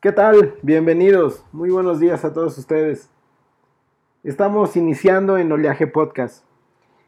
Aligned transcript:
¿Qué 0.00 0.12
tal? 0.12 0.54
Bienvenidos. 0.62 1.44
Muy 1.50 1.70
buenos 1.70 1.98
días 1.98 2.24
a 2.24 2.32
todos 2.32 2.56
ustedes. 2.56 3.10
Estamos 4.22 4.76
iniciando 4.76 5.38
en 5.38 5.50
Oleaje 5.50 5.88
Podcast. 5.88 6.44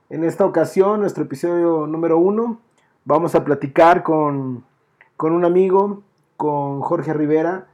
En 0.09 0.25
esta 0.25 0.45
ocasión, 0.45 0.99
nuestro 0.99 1.23
episodio 1.23 1.87
número 1.87 2.19
uno, 2.19 2.61
vamos 3.05 3.37
a 3.37 3.45
platicar 3.45 4.03
con, 4.03 4.65
con 5.17 5.33
un 5.35 5.45
amigo, 5.45 6.03
con 6.37 6.81
Jorge 6.81 7.15
Rivera, 7.15 7.69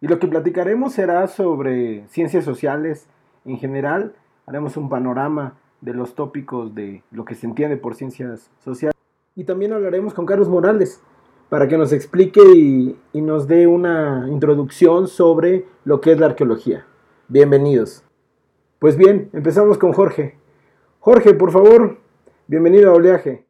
y 0.00 0.06
lo 0.06 0.20
que 0.20 0.28
platicaremos 0.28 0.92
será 0.92 1.26
sobre 1.26 2.06
ciencias 2.06 2.44
sociales 2.44 3.08
en 3.44 3.58
general. 3.58 4.14
Haremos 4.46 4.76
un 4.76 4.88
panorama 4.88 5.54
de 5.80 5.92
los 5.92 6.14
tópicos 6.14 6.72
de 6.72 7.02
lo 7.10 7.24
que 7.24 7.34
se 7.34 7.48
entiende 7.48 7.78
por 7.78 7.96
ciencias 7.96 8.48
sociales. 8.62 8.94
Y 9.34 9.42
también 9.42 9.72
hablaremos 9.72 10.14
con 10.14 10.24
Carlos 10.24 10.48
Morales 10.48 11.02
para 11.52 11.68
que 11.68 11.76
nos 11.76 11.92
explique 11.92 12.40
y, 12.56 12.98
y, 13.12 13.20
nos 13.20 13.46
dé 13.46 13.66
una 13.66 14.26
introducción 14.30 15.06
sobre 15.06 15.66
lo 15.84 16.00
que 16.00 16.12
es 16.12 16.18
la 16.18 16.24
arqueología. 16.24 16.86
Bienvenidos. 17.28 18.06
Pues 18.78 18.96
bien, 18.96 19.28
empezamos 19.34 19.76
con 19.76 19.92
Jorge. 19.92 20.38
Jorge, 20.98 21.34
por 21.34 21.52
favor, 21.52 22.00
bienvenido 22.46 22.90
a 22.90 22.94
Oleaje. 22.94 23.46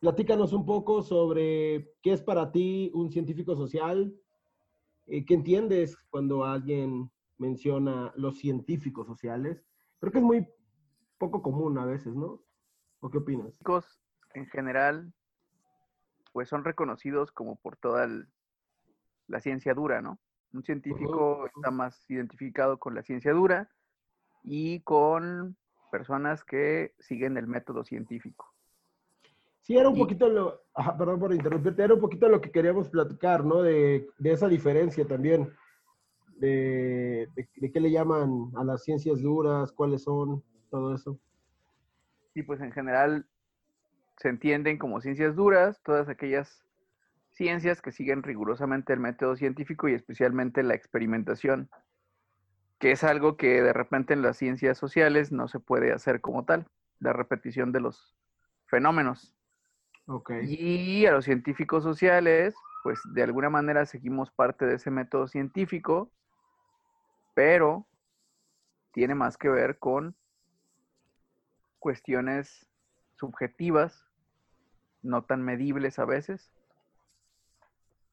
Platícanos 0.00 0.52
un 0.52 0.66
poco 0.66 1.00
sobre 1.00 1.94
qué 2.02 2.12
es 2.12 2.20
para 2.20 2.52
ti 2.52 2.90
un 2.92 3.10
científico 3.10 3.56
social, 3.56 4.14
eh, 5.06 5.24
qué 5.24 5.32
entiendes 5.32 5.96
cuando 6.10 6.44
alguien 6.44 7.10
menciona 7.38 8.12
los 8.16 8.36
científicos 8.36 9.06
sociales. 9.06 9.64
Creo 9.98 10.12
que 10.12 10.18
es 10.18 10.24
muy 10.24 10.46
poco 11.16 11.40
común 11.40 11.78
a 11.78 11.86
veces, 11.86 12.14
¿no? 12.14 12.42
¿O 13.00 13.08
qué 13.08 13.16
opinas? 13.16 13.54
En 14.34 14.44
general, 14.44 15.10
pues 16.32 16.48
son 16.48 16.64
reconocidos 16.64 17.32
como 17.32 17.56
por 17.56 17.76
toda 17.76 18.04
el, 18.04 18.28
la 19.26 19.40
ciencia 19.40 19.74
dura, 19.74 20.00
¿no? 20.00 20.18
Un 20.52 20.62
científico 20.62 21.38
uh 21.38 21.42
-huh. 21.44 21.50
está 21.54 21.70
más 21.70 22.08
identificado 22.10 22.78
con 22.78 22.94
la 22.94 23.02
ciencia 23.02 23.32
dura 23.32 23.70
y 24.42 24.80
con 24.80 25.56
personas 25.90 26.44
que 26.44 26.94
siguen 26.98 27.36
el 27.36 27.46
método 27.46 27.84
científico. 27.84 28.52
Sí, 29.60 29.76
era 29.76 29.88
un 29.88 29.96
y, 29.96 30.00
poquito 30.00 30.28
lo, 30.28 30.62
perdón 30.98 31.20
por 31.20 31.34
interrumpirte, 31.34 31.84
era 31.84 31.94
un 31.94 32.00
poquito 32.00 32.28
lo 32.28 32.40
que 32.40 32.50
queríamos 32.50 32.88
platicar, 32.88 33.44
¿no? 33.44 33.62
De, 33.62 34.08
de 34.18 34.32
esa 34.32 34.48
diferencia 34.48 35.06
también, 35.06 35.52
de, 36.38 37.28
de, 37.36 37.48
de, 37.56 37.70
qué 37.70 37.80
le 37.80 37.90
llaman 37.90 38.50
a 38.56 38.64
las 38.64 38.82
ciencias 38.82 39.20
duras, 39.20 39.72
cuáles 39.72 40.04
son, 40.04 40.42
todo 40.70 40.94
eso. 40.94 41.18
Sí, 42.32 42.42
pues 42.42 42.60
en 42.60 42.72
general 42.72 43.26
se 44.20 44.28
entienden 44.28 44.76
como 44.76 45.00
ciencias 45.00 45.34
duras 45.34 45.80
todas 45.82 46.10
aquellas 46.10 46.62
ciencias 47.30 47.80
que 47.80 47.90
siguen 47.90 48.22
rigurosamente 48.22 48.92
el 48.92 49.00
método 49.00 49.34
científico 49.34 49.88
y 49.88 49.94
especialmente 49.94 50.62
la 50.62 50.74
experimentación, 50.74 51.70
que 52.78 52.92
es 52.92 53.02
algo 53.02 53.38
que 53.38 53.62
de 53.62 53.72
repente 53.72 54.12
en 54.12 54.20
las 54.20 54.36
ciencias 54.36 54.76
sociales 54.76 55.32
no 55.32 55.48
se 55.48 55.58
puede 55.58 55.92
hacer 55.92 56.20
como 56.20 56.44
tal, 56.44 56.66
la 56.98 57.14
repetición 57.14 57.72
de 57.72 57.80
los 57.80 58.14
fenómenos. 58.66 59.34
Okay. 60.04 60.44
Y 60.44 61.06
a 61.06 61.12
los 61.12 61.24
científicos 61.24 61.82
sociales, 61.82 62.54
pues 62.82 63.00
de 63.14 63.22
alguna 63.22 63.48
manera 63.48 63.86
seguimos 63.86 64.30
parte 64.30 64.66
de 64.66 64.74
ese 64.74 64.90
método 64.90 65.28
científico, 65.28 66.12
pero 67.32 67.86
tiene 68.92 69.14
más 69.14 69.38
que 69.38 69.48
ver 69.48 69.78
con 69.78 70.14
cuestiones 71.78 72.68
subjetivas, 73.14 74.09
no 75.02 75.24
tan 75.24 75.42
medibles 75.42 75.98
a 75.98 76.04
veces, 76.04 76.52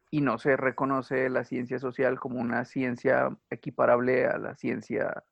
y 0.09 0.21
no 0.21 0.37
se 0.37 0.55
reconoce 0.55 1.29
la 1.29 1.43
ciencia 1.43 1.79
social 1.79 2.19
como 2.19 2.39
una 2.39 2.65
ciencia 2.65 3.37
equiparable 3.49 4.25
a 4.25 4.37
la 4.37 4.55
ciencia 4.55 5.23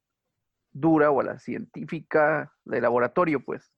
dura 0.71 1.11
o 1.11 1.21
a 1.21 1.23
la 1.23 1.39
científica 1.39 2.53
de 2.65 2.81
laboratorio, 2.81 3.43
pues. 3.43 3.71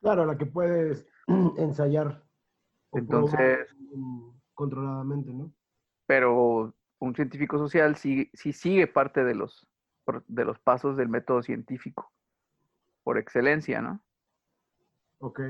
Claro, 0.00 0.26
la 0.26 0.36
que 0.36 0.46
puedes 0.46 1.06
ensayar. 1.56 2.22
Entonces. 2.92 3.74
Controladamente, 4.54 5.32
¿no? 5.32 5.52
Pero 6.06 6.74
un 6.98 7.14
científico 7.14 7.58
social 7.58 7.96
sí, 7.96 8.30
sí 8.32 8.52
sigue 8.52 8.86
parte 8.86 9.24
de 9.24 9.34
los, 9.34 9.66
de 10.28 10.44
los 10.44 10.58
pasos 10.58 10.96
del 10.96 11.08
método 11.08 11.42
científico, 11.42 12.12
por 13.02 13.18
excelencia, 13.18 13.80
¿no? 13.80 14.00
Ok. 15.18 15.40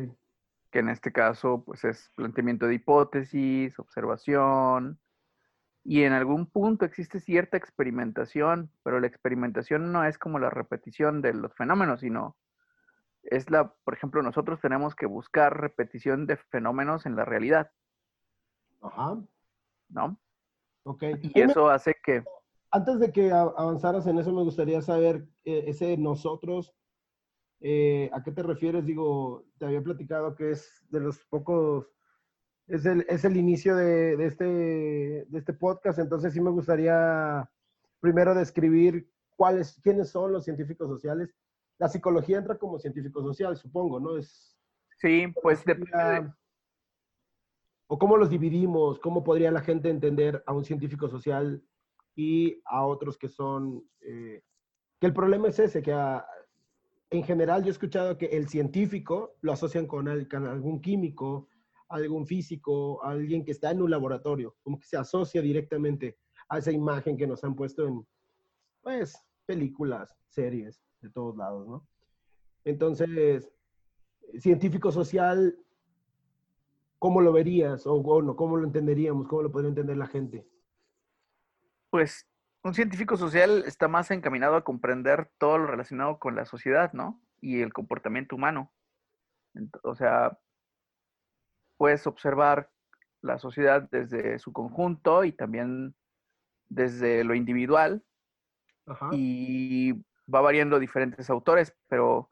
Que 0.70 0.80
en 0.80 0.88
este 0.88 1.12
caso, 1.12 1.62
pues 1.64 1.84
es 1.84 2.10
planteamiento 2.16 2.66
de 2.66 2.74
hipótesis, 2.74 3.78
observación, 3.78 4.98
y 5.88 6.02
en 6.02 6.12
algún 6.12 6.46
punto 6.46 6.84
existe 6.84 7.20
cierta 7.20 7.56
experimentación, 7.56 8.72
pero 8.82 8.98
la 8.98 9.06
experimentación 9.06 9.92
no 9.92 10.04
es 10.04 10.18
como 10.18 10.40
la 10.40 10.50
repetición 10.50 11.22
de 11.22 11.32
los 11.32 11.54
fenómenos, 11.54 12.00
sino 12.00 12.36
es 13.22 13.50
la, 13.50 13.72
por 13.84 13.94
ejemplo, 13.94 14.20
nosotros 14.20 14.60
tenemos 14.60 14.96
que 14.96 15.06
buscar 15.06 15.60
repetición 15.60 16.26
de 16.26 16.38
fenómenos 16.38 17.06
en 17.06 17.14
la 17.14 17.24
realidad. 17.24 17.70
Ajá. 18.80 19.16
¿No? 19.88 20.18
Ok. 20.82 21.04
Y 21.22 21.40
eso 21.40 21.68
hace 21.68 21.94
que... 22.02 22.24
Antes 22.72 22.98
de 22.98 23.12
que 23.12 23.30
avanzaras 23.30 24.08
en 24.08 24.18
eso, 24.18 24.32
me 24.32 24.42
gustaría 24.42 24.82
saber 24.82 25.28
eh, 25.44 25.66
ese 25.68 25.96
nosotros, 25.96 26.74
eh, 27.60 28.10
¿a 28.12 28.22
qué 28.22 28.32
te 28.32 28.42
refieres? 28.42 28.84
Digo, 28.84 29.44
te 29.58 29.66
había 29.66 29.82
platicado 29.82 30.34
que 30.34 30.50
es 30.50 30.84
de 30.90 31.00
los 31.00 31.18
pocos, 31.26 31.86
es 32.66 32.84
el, 32.86 33.04
es 33.08 33.24
el 33.24 33.36
inicio 33.36 33.76
de, 33.76 34.16
de, 34.16 34.26
este, 34.26 34.44
de 34.44 35.38
este 35.38 35.52
podcast, 35.52 35.98
entonces 35.98 36.32
sí 36.32 36.40
me 36.40 36.50
gustaría 36.50 37.48
primero 38.00 38.34
describir 38.34 39.10
cuáles, 39.36 39.80
quiénes 39.82 40.10
son 40.10 40.32
los 40.32 40.44
científicos 40.44 40.88
sociales 40.88 41.34
la 41.78 41.88
psicología 41.88 42.38
entra 42.38 42.58
como 42.58 42.78
científico 42.78 43.22
social, 43.22 43.56
supongo, 43.56 44.00
¿no? 44.00 44.16
Es, 44.16 44.56
sí, 44.98 45.26
pues 45.42 45.64
depende. 45.64 46.32
O 47.88 47.98
cómo 47.98 48.16
los 48.16 48.30
dividimos, 48.30 48.98
cómo 48.98 49.22
podría 49.22 49.50
la 49.50 49.60
gente 49.60 49.90
entender 49.90 50.42
a 50.46 50.52
un 50.52 50.64
científico 50.64 51.08
social 51.08 51.62
y 52.14 52.60
a 52.64 52.84
otros 52.84 53.16
que 53.18 53.28
son... 53.28 53.84
Eh, 54.00 54.42
que 54.98 55.06
el 55.06 55.12
problema 55.12 55.48
es 55.48 55.58
ese, 55.58 55.82
que 55.82 55.92
a, 55.92 56.26
en 57.10 57.22
general 57.22 57.62
yo 57.62 57.68
he 57.68 57.72
escuchado 57.72 58.18
que 58.18 58.26
el 58.26 58.48
científico 58.48 59.36
lo 59.40 59.52
asocian 59.52 59.86
con, 59.86 60.08
algún 60.08 60.80
químico, 60.80 61.48
algún 61.88 62.26
físico, 62.26 63.02
alguien 63.04 63.44
que 63.44 63.52
está 63.52 63.70
en 63.70 63.82
un 63.82 63.90
laboratorio, 63.90 64.56
como 64.62 64.78
que 64.78 64.86
se 64.86 64.96
asocia 64.96 65.40
directamente 65.40 66.18
a 66.48 66.58
esa 66.58 66.72
imagen 66.72 67.16
que 67.16 67.26
nos 67.26 67.44
han 67.44 67.54
puesto 67.54 67.86
en, 67.86 68.06
pues, 68.82 69.16
películas, 69.46 70.16
series 70.28 70.82
de 71.00 71.10
todos 71.10 71.36
lados, 71.36 71.68
¿no? 71.68 71.86
Entonces, 72.64 73.48
científico 74.40 74.90
social, 74.90 75.56
¿cómo 76.98 77.20
lo 77.20 77.32
verías? 77.32 77.86
O 77.86 78.02
bueno, 78.02 78.34
¿cómo 78.34 78.56
lo 78.56 78.64
entenderíamos? 78.64 79.28
¿Cómo 79.28 79.42
lo 79.42 79.52
podría 79.52 79.68
entender 79.68 79.96
la 79.96 80.08
gente? 80.08 80.48
Pues 81.90 82.26
un 82.66 82.74
científico 82.74 83.16
social 83.16 83.64
está 83.66 83.88
más 83.88 84.10
encaminado 84.10 84.56
a 84.56 84.64
comprender 84.64 85.30
todo 85.38 85.58
lo 85.58 85.66
relacionado 85.66 86.18
con 86.18 86.34
la 86.34 86.44
sociedad, 86.44 86.92
¿no? 86.92 87.20
Y 87.40 87.62
el 87.62 87.72
comportamiento 87.72 88.36
humano. 88.36 88.72
O 89.82 89.94
sea, 89.94 90.38
puedes 91.76 92.06
observar 92.06 92.70
la 93.22 93.38
sociedad 93.38 93.88
desde 93.90 94.38
su 94.38 94.52
conjunto 94.52 95.24
y 95.24 95.32
también 95.32 95.94
desde 96.68 97.24
lo 97.24 97.34
individual. 97.34 98.04
Ajá. 98.86 99.10
Y 99.12 99.92
va 100.32 100.40
variando 100.40 100.78
diferentes 100.78 101.30
autores, 101.30 101.76
pero 101.88 102.28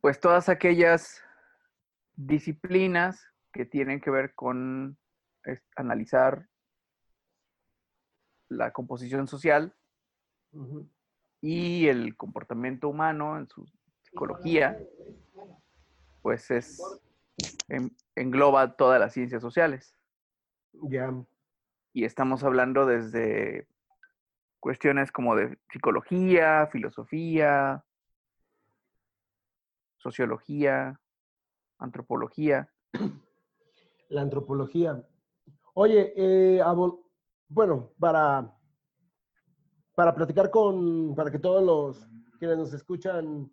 pues 0.00 0.20
todas 0.20 0.48
aquellas 0.48 1.22
disciplinas 2.14 3.26
que 3.52 3.64
tienen 3.64 4.00
que 4.00 4.10
ver 4.10 4.34
con 4.34 4.98
analizar 5.76 6.46
la 8.48 8.72
composición 8.72 9.28
social 9.28 9.74
uh 10.52 10.62
-huh. 10.62 10.88
y 11.40 11.88
el 11.88 12.16
comportamiento 12.16 12.88
humano 12.88 13.38
en 13.38 13.48
su 13.48 13.66
psicología, 14.02 14.78
pues 16.22 16.50
es 16.50 16.80
en, 17.68 17.94
engloba 18.14 18.76
todas 18.76 18.98
las 19.00 19.12
ciencias 19.12 19.42
sociales. 19.42 19.94
Ya. 20.72 20.88
Yeah. 20.88 21.24
Y 21.92 22.04
estamos 22.04 22.44
hablando 22.44 22.86
desde 22.86 23.66
cuestiones 24.60 25.12
como 25.12 25.36
de 25.36 25.58
psicología, 25.70 26.68
filosofía, 26.70 27.84
sociología, 29.98 31.00
antropología. 31.78 32.70
La 34.08 34.22
antropología. 34.22 35.04
Oye, 35.74 36.12
eh, 36.16 36.62
bueno, 37.48 37.92
para, 37.98 38.54
para 39.94 40.14
platicar 40.14 40.50
con, 40.50 41.14
para 41.14 41.30
que 41.30 41.38
todos 41.38 41.62
los 41.64 42.08
quienes 42.38 42.58
nos 42.58 42.72
escuchan 42.72 43.50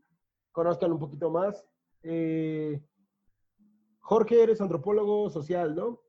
conozcan 0.52 0.92
un 0.92 1.00
poquito 1.00 1.30
más, 1.30 1.66
eh, 2.04 2.82
Jorge, 4.00 4.44
eres 4.44 4.62
antropólogo 4.62 5.30
social, 5.30 5.76
¿no? 5.76 6.02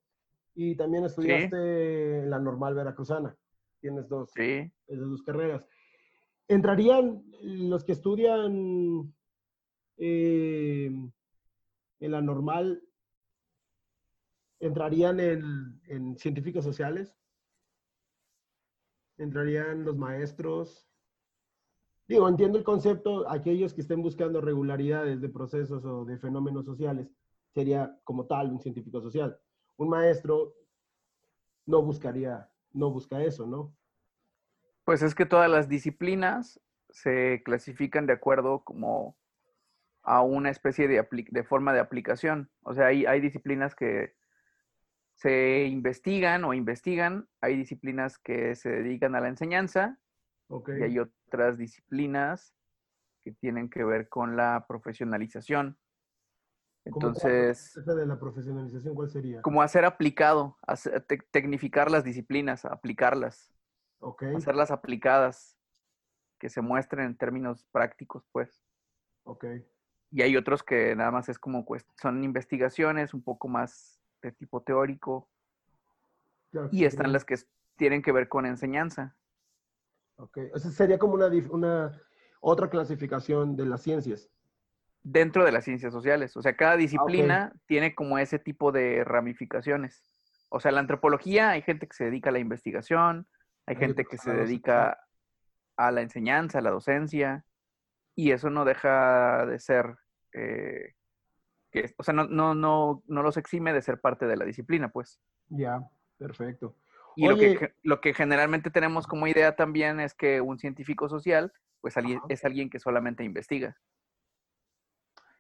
Y 0.54 0.76
también 0.76 1.04
estudiaste 1.04 1.56
¿Sí? 1.56 2.24
en 2.24 2.30
la 2.30 2.38
normal 2.38 2.74
veracruzana 2.74 3.36
tienes 3.80 4.08
dos, 4.08 4.30
Sí. 4.34 4.70
esas 4.86 5.08
dos 5.08 5.22
carreras. 5.22 5.68
¿Entrarían 6.48 7.24
los 7.42 7.84
que 7.84 7.92
estudian 7.92 9.14
eh, 9.96 10.90
en 12.00 12.10
la 12.10 12.20
normal, 12.20 12.82
entrarían 14.60 15.20
en, 15.20 15.80
en 15.86 16.16
científicos 16.18 16.64
sociales? 16.64 17.16
¿Entrarían 19.18 19.84
los 19.84 19.96
maestros? 19.96 20.86
Digo, 22.08 22.28
entiendo 22.28 22.58
el 22.58 22.64
concepto, 22.64 23.28
aquellos 23.28 23.74
que 23.74 23.80
estén 23.80 24.02
buscando 24.02 24.40
regularidades 24.40 25.20
de 25.20 25.28
procesos 25.28 25.84
o 25.84 26.04
de 26.04 26.18
fenómenos 26.18 26.64
sociales, 26.64 27.08
sería 27.52 27.98
como 28.04 28.26
tal 28.26 28.52
un 28.52 28.60
científico 28.60 29.00
social. 29.00 29.38
Un 29.76 29.88
maestro 29.88 30.54
no 31.64 31.82
buscaría, 31.82 32.48
no 32.72 32.90
busca 32.90 33.22
eso, 33.22 33.46
¿no? 33.46 33.74
Pues 34.84 35.02
es 35.02 35.14
que 35.14 35.26
todas 35.26 35.50
las 35.50 35.68
disciplinas 35.68 36.60
se 36.90 37.42
clasifican 37.44 38.06
de 38.06 38.12
acuerdo 38.12 38.62
como 38.62 39.16
a 40.02 40.22
una 40.22 40.50
especie 40.50 40.86
de, 40.86 41.04
de 41.30 41.42
forma 41.42 41.72
de 41.72 41.80
aplicación. 41.80 42.50
O 42.62 42.74
sea, 42.74 42.86
hay, 42.86 43.06
hay 43.06 43.20
disciplinas 43.20 43.74
que 43.74 44.15
se 45.16 45.64
investigan 45.64 46.44
o 46.44 46.52
investigan, 46.54 47.28
hay 47.40 47.56
disciplinas 47.56 48.18
que 48.18 48.54
se 48.54 48.68
dedican 48.70 49.14
a 49.14 49.20
la 49.20 49.28
enseñanza 49.28 49.98
y 50.48 50.82
hay 50.84 50.98
otras 50.98 51.56
disciplinas 51.58 52.54
que 53.24 53.32
tienen 53.32 53.68
que 53.68 53.82
ver 53.82 54.08
con 54.08 54.36
la 54.36 54.66
profesionalización. 54.68 55.78
¿Cómo? 56.90 57.08
Entonces, 57.08 57.76
Esa 57.76 57.94
de 57.94 58.06
la 58.06 58.20
profesionalización, 58.20 58.94
¿cuál 58.94 59.10
sería? 59.10 59.42
como 59.42 59.62
hacer 59.62 59.84
aplicado, 59.84 60.56
hacer- 60.62 61.04
tec- 61.06 61.26
tecnificar 61.32 61.90
las 61.90 62.04
disciplinas, 62.04 62.64
aplicarlas, 62.64 63.52
hacerlas 64.36 64.70
aplicadas, 64.70 65.58
que 66.38 66.48
se 66.50 66.60
muestren 66.60 67.06
en 67.06 67.16
términos 67.16 67.66
prácticos, 67.72 68.24
pues. 68.30 68.62
Ok. 69.24 69.46
Y 70.12 70.22
hay 70.22 70.36
otros 70.36 70.62
que 70.62 70.94
nada 70.94 71.10
más 71.10 71.28
es 71.28 71.38
como, 71.38 71.66
son 72.00 72.22
investigaciones 72.22 73.14
un 73.14 73.22
poco 73.22 73.48
más 73.48 73.95
de 74.26 74.32
tipo 74.32 74.62
teórico. 74.62 75.28
Claro, 76.50 76.68
Y 76.72 76.84
están 76.84 77.12
las 77.12 77.24
que 77.24 77.36
tienen 77.76 78.02
que 78.02 78.12
ver 78.12 78.28
con 78.28 78.46
enseñanza. 78.46 79.16
Ok. 80.16 80.38
O 80.54 80.58
sea, 80.58 80.70
sería 80.70 80.98
como 80.98 81.14
una, 81.14 82.02
otra 82.40 82.70
clasificación 82.70 83.56
de 83.56 83.66
las 83.66 83.82
ciencias. 83.82 84.30
dentro 85.02 85.44
de 85.44 85.52
las 85.52 85.64
ciencias 85.64 85.92
sociales. 85.92 86.36
O 86.36 86.42
sea, 86.42 86.56
cada 86.56 86.76
disciplina 86.76 87.52
tiene 87.66 87.94
como 87.94 88.18
ese 88.18 88.40
tipo 88.40 88.72
de 88.72 89.04
ramificaciones. 89.04 90.02
O 90.48 90.58
sea, 90.58 90.72
la 90.72 90.80
antropología, 90.80 91.50
hay 91.50 91.62
gente 91.62 91.86
que 91.86 91.94
se 91.94 92.06
dedica 92.06 92.30
a 92.30 92.32
la 92.32 92.40
investigación, 92.40 93.28
hay 93.66 93.76
gente 93.76 94.04
que 94.04 94.18
se 94.18 94.32
dedica 94.32 94.98
a 95.76 95.92
la 95.92 96.00
enseñanza, 96.00 96.58
a 96.58 96.62
la 96.62 96.70
docencia, 96.70 97.44
y 98.16 98.32
eso 98.32 98.50
no 98.50 98.64
deja 98.64 99.46
de 99.46 99.60
ser, 99.60 99.96
eh, 100.32 100.95
que, 101.82 101.94
o 101.98 102.02
sea, 102.02 102.14
no, 102.14 102.24
no, 102.26 102.54
no, 102.54 103.02
no 103.06 103.22
los 103.22 103.36
exime 103.36 103.72
de 103.72 103.82
ser 103.82 104.00
parte 104.00 104.26
de 104.26 104.36
la 104.36 104.44
disciplina, 104.44 104.88
pues. 104.90 105.20
Ya, 105.48 105.86
perfecto. 106.16 106.74
Y 107.14 107.28
lo 107.28 107.36
que, 107.36 107.74
lo 107.82 108.00
que 108.00 108.14
generalmente 108.14 108.70
tenemos 108.70 109.06
como 109.06 109.26
idea 109.26 109.56
también 109.56 110.00
es 110.00 110.14
que 110.14 110.40
un 110.40 110.58
científico 110.58 111.08
social, 111.08 111.52
pues 111.80 111.96
alguien- 111.96 112.20
es 112.28 112.44
alguien 112.44 112.68
que 112.70 112.78
solamente 112.78 113.24
investiga. 113.24 113.76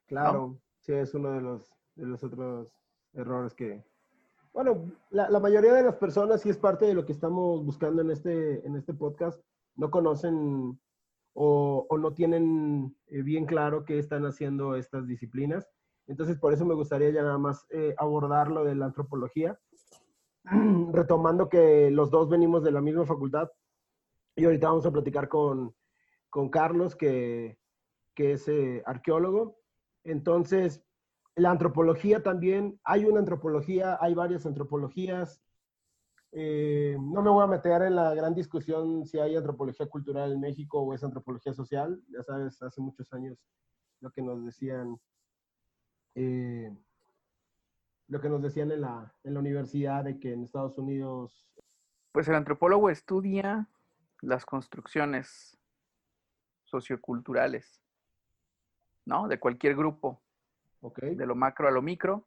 Claro, 0.06 0.58
sí, 0.80 0.92
es 0.92 1.12
uno 1.14 1.32
de 1.32 1.40
los, 1.40 1.74
de 1.96 2.06
los 2.06 2.22
otros 2.22 2.72
errores 3.12 3.54
que... 3.54 3.84
Bueno, 4.52 4.90
la, 5.10 5.28
la 5.28 5.40
mayoría 5.40 5.74
de 5.74 5.82
las 5.82 5.96
personas, 5.96 6.46
y 6.46 6.50
es 6.50 6.56
parte 6.56 6.86
de 6.86 6.94
lo 6.94 7.04
que 7.04 7.12
estamos 7.12 7.64
buscando 7.64 8.00
en 8.00 8.10
este, 8.10 8.66
en 8.66 8.76
este 8.76 8.94
podcast, 8.94 9.38
no 9.74 9.90
conocen 9.90 10.80
o, 11.34 11.86
o 11.90 11.98
no 11.98 12.14
tienen 12.14 12.96
eh, 13.08 13.20
bien 13.20 13.44
claro 13.44 13.84
qué 13.84 13.98
están 13.98 14.24
haciendo 14.24 14.76
estas 14.76 15.06
disciplinas. 15.06 15.68
Entonces, 16.06 16.38
por 16.38 16.52
eso 16.52 16.64
me 16.64 16.74
gustaría 16.74 17.10
ya 17.10 17.22
nada 17.22 17.38
más 17.38 17.66
eh, 17.70 17.94
abordar 17.98 18.48
lo 18.50 18.64
de 18.64 18.74
la 18.74 18.86
antropología, 18.86 19.58
retomando 20.92 21.48
que 21.48 21.90
los 21.90 22.10
dos 22.10 22.28
venimos 22.28 22.62
de 22.62 22.70
la 22.70 22.80
misma 22.80 23.06
facultad. 23.06 23.50
Y 24.36 24.44
ahorita 24.44 24.68
vamos 24.68 24.86
a 24.86 24.92
platicar 24.92 25.28
con, 25.28 25.74
con 26.30 26.48
Carlos, 26.50 26.94
que, 26.94 27.58
que 28.14 28.32
es 28.32 28.46
eh, 28.48 28.82
arqueólogo. 28.86 29.58
Entonces, 30.04 30.84
la 31.36 31.50
antropología 31.50 32.22
también, 32.22 32.80
hay 32.82 33.04
una 33.04 33.20
antropología, 33.20 33.98
hay 34.00 34.14
varias 34.14 34.46
antropologías. 34.46 35.42
Eh, 36.32 36.96
no 36.98 37.22
me 37.22 37.30
voy 37.30 37.44
a 37.44 37.46
meter 37.46 37.82
en 37.82 37.94
la 37.94 38.14
gran 38.14 38.34
discusión 38.34 39.06
si 39.06 39.18
hay 39.18 39.36
antropología 39.36 39.86
cultural 39.86 40.32
en 40.32 40.40
México 40.40 40.80
o 40.80 40.94
es 40.94 41.04
antropología 41.04 41.52
social. 41.52 42.00
Ya 42.08 42.22
sabes, 42.22 42.60
hace 42.62 42.80
muchos 42.80 43.12
años 43.12 43.38
lo 44.00 44.10
que 44.10 44.22
nos 44.22 44.44
decían, 44.44 44.98
eh, 46.16 46.74
lo 48.08 48.20
que 48.20 48.28
nos 48.28 48.42
decían 48.42 48.72
en 48.72 48.80
la, 48.80 49.14
en 49.22 49.34
la 49.34 49.40
universidad 49.40 50.02
de 50.04 50.18
que 50.18 50.32
en 50.32 50.42
Estados 50.42 50.78
Unidos, 50.78 51.46
Pues 52.12 52.26
el 52.28 52.34
antropólogo 52.34 52.88
estudia 52.88 53.68
las 54.22 54.46
construcciones 54.46 55.58
socioculturales, 56.64 57.82
¿no? 59.04 59.28
De 59.28 59.38
cualquier 59.38 59.76
grupo, 59.76 60.22
¿ok? 60.80 61.00
de 61.02 61.26
lo 61.26 61.34
macro 61.34 61.68
a 61.68 61.70
lo 61.70 61.82
micro, 61.82 62.26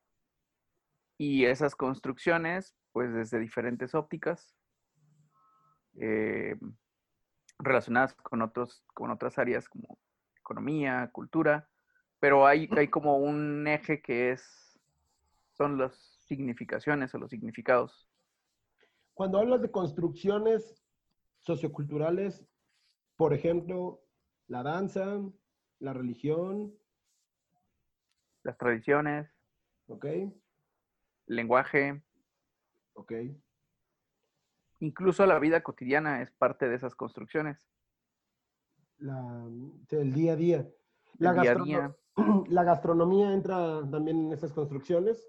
y 1.18 1.46
esas 1.46 1.76
construcciones, 1.76 2.78
pues 2.92 3.12
desde 3.12 3.40
diferentes 3.40 3.96
ópticas, 3.96 4.56
eh, 6.00 6.58
relacionadas 7.58 8.14
con, 8.14 8.44
otros, 8.44 8.84
con 8.94 9.10
otras 9.10 9.40
áreas 9.40 9.68
como 9.68 9.98
economía, 10.38 11.10
cultura, 11.12 11.68
pero 12.20 12.46
hay, 12.46 12.70
hay 12.76 12.88
como 12.90 13.18
un 13.18 13.66
eje 13.68 14.02
que 14.02 14.32
es, 14.32 14.80
son 15.54 15.78
las 15.78 15.94
significaciones 16.28 17.14
o 17.16 17.18
los 17.18 17.30
significados. 17.30 18.08
Cuando 19.14 19.40
hablas 19.40 19.62
de 19.62 19.72
construcciones 19.72 20.82
socioculturales, 21.40 22.46
por 23.16 23.34
ejemplo, 23.34 24.02
la 24.48 24.64
danza, 24.64 25.20
la 25.80 25.94
religión, 25.94 26.74
las 28.44 28.58
tradiciones, 28.58 29.30
¿ok? 29.88 30.06
el 30.06 30.34
lenguaje, 31.28 32.02
Ok. 32.94 33.14
incluso 34.80 35.26
la 35.26 35.40
vida 35.40 35.62
cotidiana 35.64 36.22
es 36.22 36.32
parte 36.32 36.68
de 36.68 36.76
esas 36.76 36.96
construcciones. 36.96 37.70
La, 38.98 39.46
el 39.92 40.14
día 40.14 40.34
a 40.34 40.36
día. 40.36 40.70
La, 41.18 41.34
día 41.34 41.52
a 41.52 41.56
día 41.56 41.96
la 42.50 42.64
gastronomía 42.64 43.34
entra 43.34 43.82
también 43.90 44.26
en 44.28 44.32
esas 44.34 44.52
construcciones. 44.54 45.28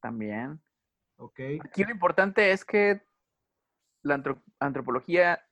también. 0.00 0.60
Ok. 1.16 1.40
Aquí 1.64 1.82
lo 1.84 1.90
importante 1.90 2.52
es 2.52 2.64
que 2.64 3.02
la 4.02 4.14
antro- 4.14 4.42
antropología 4.60 5.44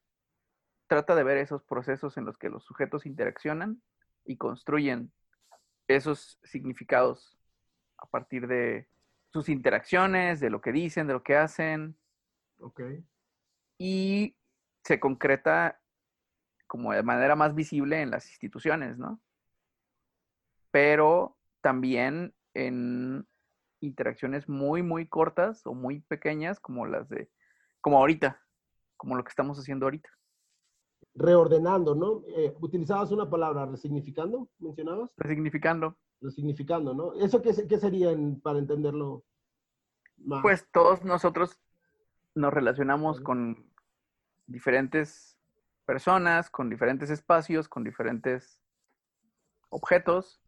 trata 0.86 1.16
de 1.16 1.24
ver 1.24 1.38
esos 1.38 1.64
procesos 1.64 2.16
en 2.16 2.24
los 2.24 2.38
que 2.38 2.48
los 2.48 2.64
sujetos 2.64 3.04
interaccionan 3.06 3.82
y 4.24 4.36
construyen 4.36 5.12
esos 5.88 6.38
significados 6.44 7.36
a 7.98 8.06
partir 8.06 8.46
de 8.46 8.88
sus 9.32 9.48
interacciones, 9.48 10.38
de 10.38 10.50
lo 10.50 10.60
que 10.60 10.70
dicen, 10.70 11.06
de 11.08 11.12
lo 11.14 11.22
que 11.24 11.36
hacen, 11.36 11.98
Ok. 12.60 12.80
y 13.78 14.36
se 14.84 15.00
concreta 15.00 15.80
como 16.68 16.92
de 16.92 17.02
manera 17.02 17.34
más 17.34 17.54
visible 17.54 18.00
en 18.00 18.10
las 18.10 18.28
instituciones, 18.28 18.96
¿no? 18.98 19.20
Pero 20.76 21.38
también 21.62 22.34
en 22.52 23.26
interacciones 23.80 24.46
muy, 24.46 24.82
muy 24.82 25.08
cortas 25.08 25.64
o 25.64 25.72
muy 25.72 26.00
pequeñas, 26.00 26.60
como 26.60 26.84
las 26.84 27.08
de, 27.08 27.30
como 27.80 27.96
ahorita, 27.96 28.42
como 28.98 29.16
lo 29.16 29.24
que 29.24 29.30
estamos 29.30 29.58
haciendo 29.58 29.86
ahorita. 29.86 30.10
Reordenando, 31.14 31.94
¿no? 31.94 32.24
Eh, 32.28 32.54
utilizabas 32.60 33.10
una 33.10 33.30
palabra, 33.30 33.64
resignificando, 33.64 34.50
mencionabas. 34.58 35.10
Resignificando. 35.16 35.96
Resignificando, 36.20 36.92
¿no? 36.92 37.14
¿Eso 37.14 37.40
qué, 37.40 37.54
qué 37.66 37.78
sería 37.78 38.10
en- 38.10 38.38
para 38.42 38.58
entenderlo 38.58 39.24
más? 40.18 40.42
Pues 40.42 40.68
todos 40.70 41.02
nosotros 41.06 41.58
nos 42.34 42.52
relacionamos 42.52 43.22
con 43.22 43.72
diferentes 44.46 45.38
personas, 45.86 46.50
con 46.50 46.68
diferentes 46.68 47.08
espacios, 47.08 47.66
con 47.66 47.82
diferentes 47.82 48.60
objetos 49.70 50.42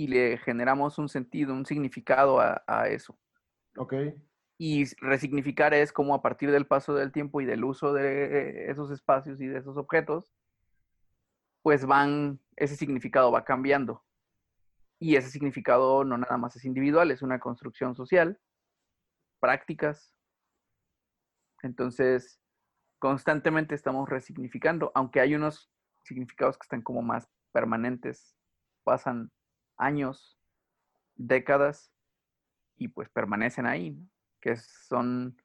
y 0.00 0.06
le 0.06 0.38
generamos 0.38 0.96
un 0.96 1.10
sentido, 1.10 1.52
un 1.52 1.66
significado 1.66 2.40
a, 2.40 2.64
a 2.66 2.88
eso. 2.88 3.18
Ok. 3.76 3.92
Y 4.56 4.86
resignificar 5.02 5.74
es 5.74 5.92
como 5.92 6.14
a 6.14 6.22
partir 6.22 6.50
del 6.50 6.66
paso 6.66 6.94
del 6.94 7.12
tiempo 7.12 7.42
y 7.42 7.44
del 7.44 7.64
uso 7.64 7.92
de 7.92 8.70
esos 8.70 8.90
espacios 8.90 9.42
y 9.42 9.46
de 9.46 9.58
esos 9.58 9.76
objetos, 9.76 10.32
pues 11.60 11.84
van, 11.84 12.40
ese 12.56 12.76
significado 12.76 13.30
va 13.30 13.44
cambiando. 13.44 14.02
Y 14.98 15.16
ese 15.16 15.28
significado 15.28 16.02
no 16.02 16.16
nada 16.16 16.38
más 16.38 16.56
es 16.56 16.64
individual, 16.64 17.10
es 17.10 17.20
una 17.20 17.38
construcción 17.38 17.94
social, 17.94 18.40
prácticas. 19.38 20.14
Entonces, 21.62 22.40
constantemente 22.98 23.74
estamos 23.74 24.08
resignificando, 24.08 24.92
aunque 24.94 25.20
hay 25.20 25.34
unos 25.34 25.70
significados 26.04 26.56
que 26.56 26.64
están 26.64 26.80
como 26.80 27.02
más 27.02 27.28
permanentes, 27.52 28.34
pasan 28.82 29.30
años, 29.80 30.38
décadas 31.16 31.92
y 32.76 32.88
pues 32.88 33.08
permanecen 33.08 33.66
ahí, 33.66 33.98
que 34.40 34.56
son 34.56 35.36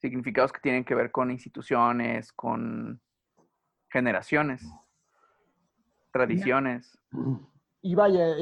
significados 0.00 0.52
que 0.52 0.60
tienen 0.60 0.84
que 0.84 0.94
ver 0.94 1.10
con 1.10 1.30
instituciones, 1.30 2.32
con 2.32 3.00
generaciones, 3.90 4.62
tradiciones. 6.12 6.98
Y 7.82 7.94
vaya, 7.94 8.36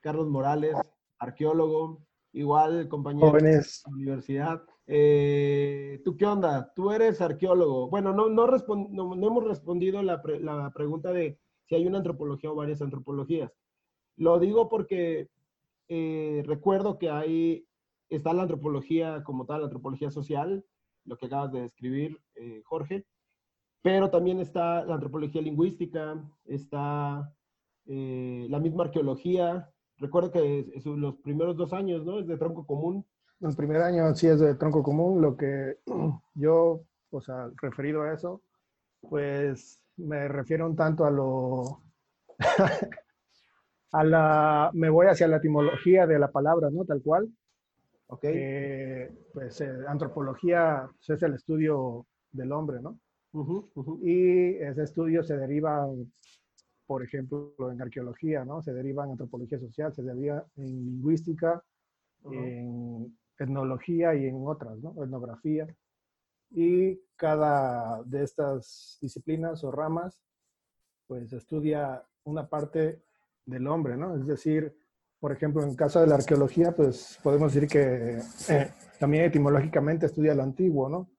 Carlos 0.00 0.28
Morales, 0.28 0.76
arqueólogo, 1.18 2.06
igual 2.32 2.88
compañero 2.88 3.32
de 3.32 3.52
la 3.52 3.92
universidad. 3.92 4.62
Eh, 4.86 6.00
¿Tú 6.04 6.16
qué 6.16 6.26
onda? 6.26 6.72
Tú 6.74 6.92
eres 6.92 7.20
arqueólogo. 7.20 7.88
Bueno, 7.88 8.12
no, 8.12 8.28
no, 8.28 8.46
no, 8.46 9.26
hemos 9.26 9.44
respondido 9.44 10.02
la, 10.02 10.22
la 10.40 10.70
pregunta 10.72 11.12
de 11.12 11.38
si 11.64 11.74
hay 11.74 11.86
una 11.86 11.98
antropología 11.98 12.50
o 12.50 12.54
varias 12.54 12.82
antropologías. 12.82 13.52
Lo 14.16 14.38
digo 14.38 14.68
porque 14.68 15.28
eh, 15.88 16.42
recuerdo 16.46 16.98
que 16.98 17.10
hay, 17.10 17.66
está 18.08 18.32
la 18.32 18.42
antropología 18.42 19.22
como 19.24 19.46
tal, 19.46 19.60
la 19.60 19.66
antropología 19.66 20.10
social, 20.10 20.64
lo 21.04 21.16
que 21.16 21.26
acabas 21.26 21.52
de 21.52 21.62
describir, 21.62 22.20
eh, 22.34 22.62
Jorge, 22.64 23.06
pero 23.82 24.10
también 24.10 24.40
está 24.40 24.84
la 24.84 24.94
antropología 24.94 25.40
lingüística, 25.40 26.20
está 26.44 27.32
eh, 27.86 28.46
la 28.50 28.58
misma 28.58 28.84
arqueología. 28.84 29.70
Recuerdo 29.98 30.32
que 30.32 30.66
es, 30.74 30.84
los 30.86 31.16
primeros 31.18 31.56
dos 31.56 31.72
años, 31.72 32.04
¿no? 32.04 32.18
Es 32.18 32.26
de 32.26 32.36
tronco 32.36 32.66
común. 32.66 33.06
El 33.40 33.54
primer 33.54 33.82
año 33.82 34.12
sí 34.14 34.26
es 34.26 34.40
de 34.40 34.54
tronco 34.56 34.82
común. 34.82 35.22
Lo 35.22 35.36
que 35.36 35.78
yo, 36.34 36.80
o 37.10 37.20
sea, 37.20 37.48
referido 37.62 38.02
a 38.02 38.12
eso, 38.12 38.42
pues 39.00 39.80
me 39.96 40.26
refiero 40.26 40.66
un 40.66 40.74
tanto 40.74 41.04
a 41.04 41.10
lo... 41.10 41.82
a 43.96 44.04
la... 44.04 44.70
Me 44.74 44.90
voy 44.90 45.06
hacia 45.06 45.28
la 45.28 45.38
etimología 45.38 46.06
de 46.06 46.18
la 46.18 46.30
palabra, 46.30 46.70
¿no? 46.70 46.84
Tal 46.84 47.02
cual. 47.02 47.28
Ok. 48.08 48.24
pues 49.32 49.60
eh, 49.60 49.72
antropología 49.88 50.88
pues, 50.98 51.10
es 51.10 51.22
el 51.22 51.34
estudio 51.34 52.06
del 52.30 52.52
hombre, 52.52 52.80
¿no? 52.80 53.00
Y 54.02 54.54
ese 54.54 54.84
estudio 54.84 55.22
se 55.22 55.36
deriva, 55.36 55.86
por 56.86 57.02
ejemplo, 57.02 57.54
en 57.70 57.82
arqueología, 57.82 58.44
¿no? 58.44 58.62
Se 58.62 58.72
deriva 58.72 59.04
en 59.04 59.10
antropología 59.10 59.58
social, 59.58 59.92
se 59.92 60.02
deriva 60.02 60.46
en 60.56 60.84
lingüística, 60.84 61.62
en 62.30 63.14
etnología 63.38 64.14
y 64.14 64.26
en 64.26 64.36
otras, 64.46 64.78
¿no? 64.78 64.94
Etnografía. 65.02 65.66
Y 66.50 66.98
cada 67.16 68.02
de 68.04 68.22
estas 68.22 68.98
disciplinas 69.02 69.62
o 69.64 69.70
ramas, 69.70 70.18
pues 71.06 71.32
estudia 71.32 72.02
una 72.24 72.48
parte 72.48 73.02
del 73.46 73.66
hombre, 73.68 73.96
¿no? 73.96 74.16
Es 74.16 74.26
decir, 74.26 74.76
por 75.18 75.32
ejemplo, 75.32 75.62
en 75.62 75.74
caso 75.74 76.00
de 76.00 76.06
la 76.06 76.16
arqueología, 76.16 76.74
pues 76.74 77.18
podemos 77.22 77.54
decir 77.54 77.68
que 77.68 78.20
eh, 78.48 78.70
también 78.98 79.24
etimológicamente 79.24 80.06
estudia 80.06 80.34
lo 80.34 80.42
antiguo, 80.42 80.88
¿no? 80.88 81.10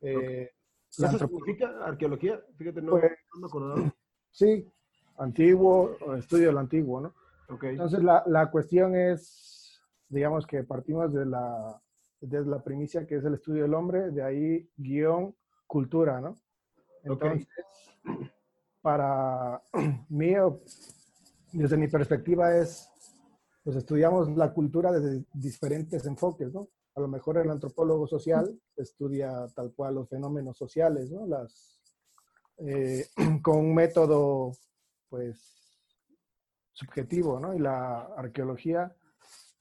Eh, 0.00 0.50
¿Eso 0.90 1.18
significa 1.18 1.84
arqueología? 1.84 2.40
Fíjate, 2.56 2.82
no, 2.82 2.92
pues, 2.92 3.12
me 3.38 3.46
acordaba. 3.46 3.94
Sí, 4.30 4.70
antiguo, 5.18 5.96
estudio 6.16 6.52
lo 6.52 6.60
antiguo, 6.60 7.00
¿no? 7.00 7.14
Okay. 7.48 7.70
Entonces, 7.70 8.02
la, 8.02 8.24
la, 8.26 8.50
cuestión 8.50 8.96
es, 8.96 9.80
digamos 10.08 10.46
que 10.46 10.64
partimos 10.64 11.12
de 11.12 11.26
la, 11.26 11.80
de 12.20 12.44
la 12.44 12.62
primicia 12.62 13.06
que 13.06 13.16
es 13.16 13.24
el 13.24 13.34
estudio 13.34 13.62
del 13.62 13.74
hombre, 13.74 14.10
de 14.10 14.22
ahí 14.22 14.68
guion, 14.76 15.34
cultura, 15.66 16.20
¿no? 16.20 16.36
Entonces, 17.04 17.46
para 18.82 19.62
mí, 20.08 20.34
desde 21.56 21.76
mi 21.76 21.88
perspectiva 21.88 22.56
es, 22.56 22.88
pues 23.64 23.76
estudiamos 23.76 24.28
la 24.36 24.52
cultura 24.52 24.92
desde 24.92 25.24
diferentes 25.32 26.06
enfoques, 26.06 26.52
¿no? 26.52 26.68
A 26.94 27.00
lo 27.00 27.08
mejor 27.08 27.38
el 27.38 27.50
antropólogo 27.50 28.06
social 28.06 28.58
estudia 28.76 29.46
tal 29.54 29.72
cual 29.74 29.96
los 29.96 30.08
fenómenos 30.08 30.56
sociales, 30.56 31.10
¿no? 31.10 31.26
Las, 31.26 31.80
eh, 32.58 33.06
con 33.42 33.58
un 33.58 33.74
método, 33.74 34.52
pues, 35.08 35.38
subjetivo, 36.72 37.40
¿no? 37.40 37.54
Y 37.54 37.58
la 37.58 38.00
arqueología, 38.16 38.94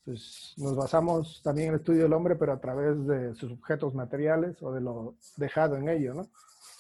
pues, 0.04 0.54
nos 0.58 0.76
basamos 0.76 1.42
también 1.44 1.70
en 1.70 1.74
el 1.76 1.80
estudio 1.80 2.04
del 2.04 2.14
hombre, 2.14 2.36
pero 2.36 2.54
a 2.54 2.60
través 2.60 3.06
de 3.08 3.36
sus 3.36 3.52
objetos 3.52 3.94
materiales 3.96 4.62
o 4.62 4.72
de 4.72 4.82
lo 4.82 5.16
dejado 5.38 5.78
en 5.78 5.90
ello, 5.90 6.14
¿no? 6.14 6.30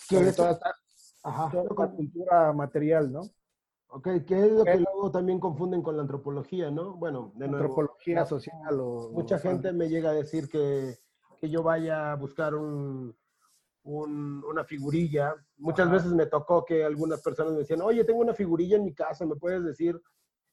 Sobre 0.07 0.31
toda 0.34 0.51
esta, 0.51 0.75
Ajá. 1.25 1.50
Toda 1.50 1.88
cultura 1.89 2.53
material, 2.53 3.12
¿no? 3.12 3.22
Ok, 3.95 4.09
¿qué 4.27 4.45
es 4.45 4.51
lo 4.51 4.65
que 4.65 4.75
luego 4.75 5.09
también 5.09 5.39
confunden 5.39 5.81
con 5.81 5.95
la 5.95 6.01
antropología, 6.01 6.69
no? 6.69 6.95
Bueno, 6.95 7.31
de 7.35 7.47
nuevo, 7.47 7.63
antropología 7.63 8.25
social. 8.25 8.77
O, 8.81 9.09
mucha 9.13 9.39
gente 9.39 9.71
me 9.71 9.87
llega 9.87 10.09
a 10.09 10.13
decir 10.13 10.49
que, 10.49 10.97
que 11.37 11.49
yo 11.49 11.63
vaya 11.63 12.11
a 12.11 12.15
buscar 12.17 12.55
un, 12.55 13.15
un, 13.83 14.43
una 14.43 14.65
figurilla. 14.65 15.33
Muchas 15.55 15.89
veces 15.89 16.11
me 16.11 16.25
tocó 16.25 16.65
que 16.65 16.83
algunas 16.83 17.21
personas 17.21 17.53
me 17.53 17.59
decían, 17.59 17.81
oye, 17.83 18.03
tengo 18.03 18.19
una 18.19 18.33
figurilla 18.33 18.75
en 18.75 18.83
mi 18.83 18.93
casa, 18.93 19.25
¿me 19.25 19.37
puedes 19.37 19.63
decir 19.63 19.97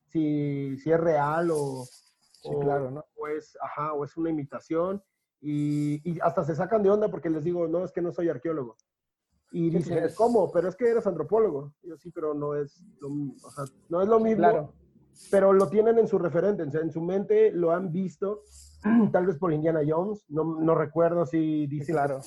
si, 0.07 0.79
si 0.79 0.93
es 0.93 1.01
real 1.01 1.51
o, 1.51 1.85
claro, 2.61 2.93
¿no? 2.93 3.05
o, 3.17 3.27
es, 3.27 3.59
ajá, 3.61 3.93
o 3.95 4.05
es 4.05 4.17
una 4.17 4.31
imitación? 4.31 5.03
Y, 5.41 6.01
y, 6.09 6.21
hasta 6.21 6.45
se 6.45 6.55
sacan 6.55 6.85
de 6.85 6.91
onda 6.91 7.09
porque 7.09 7.29
les 7.29 7.43
digo, 7.43 7.67
no, 7.67 7.85
es 7.85 7.91
que 7.91 8.03
no 8.03 8.13
soy 8.13 8.29
arqueólogo. 8.29 8.77
Y 9.53 9.71
dicen, 9.71 10.03
¿cómo? 10.17 10.51
Pero 10.51 10.69
es 10.69 10.77
que 10.77 10.91
eres 10.91 11.07
antropólogo. 11.07 11.75
yo 11.83 11.97
sí, 11.99 12.11
pero 12.11 12.33
no 12.33 12.55
es 12.55 12.83
lo, 13.01 13.09
o 13.09 13.51
sea, 13.51 13.65
no 13.89 14.03
es 14.03 14.09
lo 14.09 14.19
mismo. 14.19 14.39
Claro. 14.39 14.73
Pero 15.31 15.53
lo 15.53 15.69
tienen 15.69 15.99
en 15.99 16.09
su 16.09 16.19
referente, 16.19 16.63
en 16.63 16.91
su 16.91 17.03
mente 17.03 17.53
lo 17.53 17.71
han 17.71 17.93
visto, 17.93 18.43
tal 19.13 19.27
vez 19.27 19.37
por 19.37 19.53
Indiana 19.53 19.81
Jones, 19.87 20.25
no, 20.29 20.61
no 20.61 20.75
recuerdo 20.75 21.27
si 21.27 21.67
dice 21.67 21.93
claro. 21.93 22.21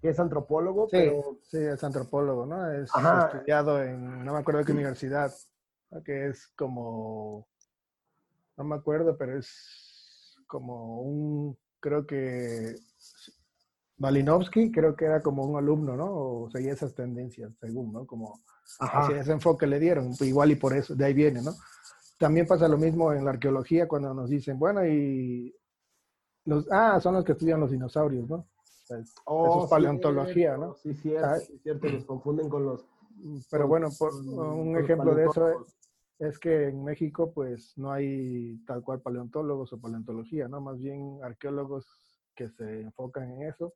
que 0.00 0.08
es 0.08 0.18
antropólogo, 0.18 0.86
sí, 0.86 0.96
pero... 0.96 1.38
Sí, 1.42 1.58
es 1.58 1.84
antropólogo, 1.84 2.46
¿no? 2.46 2.70
Es 2.72 2.90
estudiado 2.94 3.82
en, 3.82 4.24
no 4.24 4.32
me 4.32 4.38
acuerdo 4.38 4.64
qué 4.64 4.72
universidad, 4.72 5.30
que 6.04 6.28
es 6.28 6.48
como, 6.56 7.46
no 8.56 8.64
me 8.64 8.76
acuerdo, 8.76 9.18
pero 9.18 9.38
es 9.38 10.36
como 10.46 11.02
un, 11.02 11.58
creo 11.78 12.06
que 12.06 12.74
Malinowski 14.00 14.72
creo 14.72 14.96
que 14.96 15.04
era 15.04 15.20
como 15.20 15.44
un 15.44 15.58
alumno, 15.58 15.94
¿no? 15.94 16.06
O 16.10 16.50
seguía 16.50 16.72
esas 16.72 16.94
tendencias, 16.94 17.52
según, 17.60 17.92
¿no? 17.92 18.06
Como 18.06 18.40
hacia 18.80 19.20
ese 19.20 19.32
enfoque 19.32 19.66
le 19.66 19.78
dieron, 19.78 20.12
igual 20.20 20.50
y 20.50 20.56
por 20.56 20.74
eso, 20.74 20.94
de 20.94 21.04
ahí 21.04 21.12
viene, 21.12 21.42
¿no? 21.42 21.52
También 22.18 22.46
pasa 22.46 22.66
lo 22.66 22.78
mismo 22.78 23.12
en 23.12 23.24
la 23.24 23.32
arqueología 23.32 23.86
cuando 23.86 24.14
nos 24.14 24.30
dicen, 24.30 24.58
bueno, 24.58 24.86
y 24.86 25.54
los, 26.46 26.66
ah, 26.70 26.98
son 27.00 27.14
los 27.14 27.24
que 27.24 27.32
estudian 27.32 27.60
los 27.60 27.70
dinosaurios, 27.70 28.28
¿no? 28.28 28.46
oh, 29.26 29.46
eso 29.46 29.64
es 29.64 29.70
paleontología, 29.70 30.56
¿no? 30.56 30.74
Sí, 30.76 30.94
cierto, 30.94 31.26
ah, 31.26 31.38
sí, 31.38 31.58
cierto, 31.62 31.86
los 31.88 32.04
confunden 32.06 32.48
con 32.48 32.64
los... 32.64 32.86
Pero 33.50 33.68
bueno, 33.68 33.88
por, 33.98 34.14
un 34.14 34.78
ejemplo 34.78 35.14
de 35.14 35.26
eso 35.26 35.66
es 36.18 36.38
que 36.38 36.68
en 36.68 36.84
México 36.84 37.32
pues 37.32 37.76
no 37.76 37.92
hay 37.92 38.58
tal 38.66 38.82
cual 38.82 39.00
paleontólogos 39.00 39.74
o 39.74 39.78
paleontología, 39.78 40.48
¿no? 40.48 40.62
Más 40.62 40.78
bien 40.78 41.18
arqueólogos 41.22 41.86
que 42.34 42.48
se 42.48 42.80
enfocan 42.80 43.30
en 43.32 43.42
eso 43.42 43.74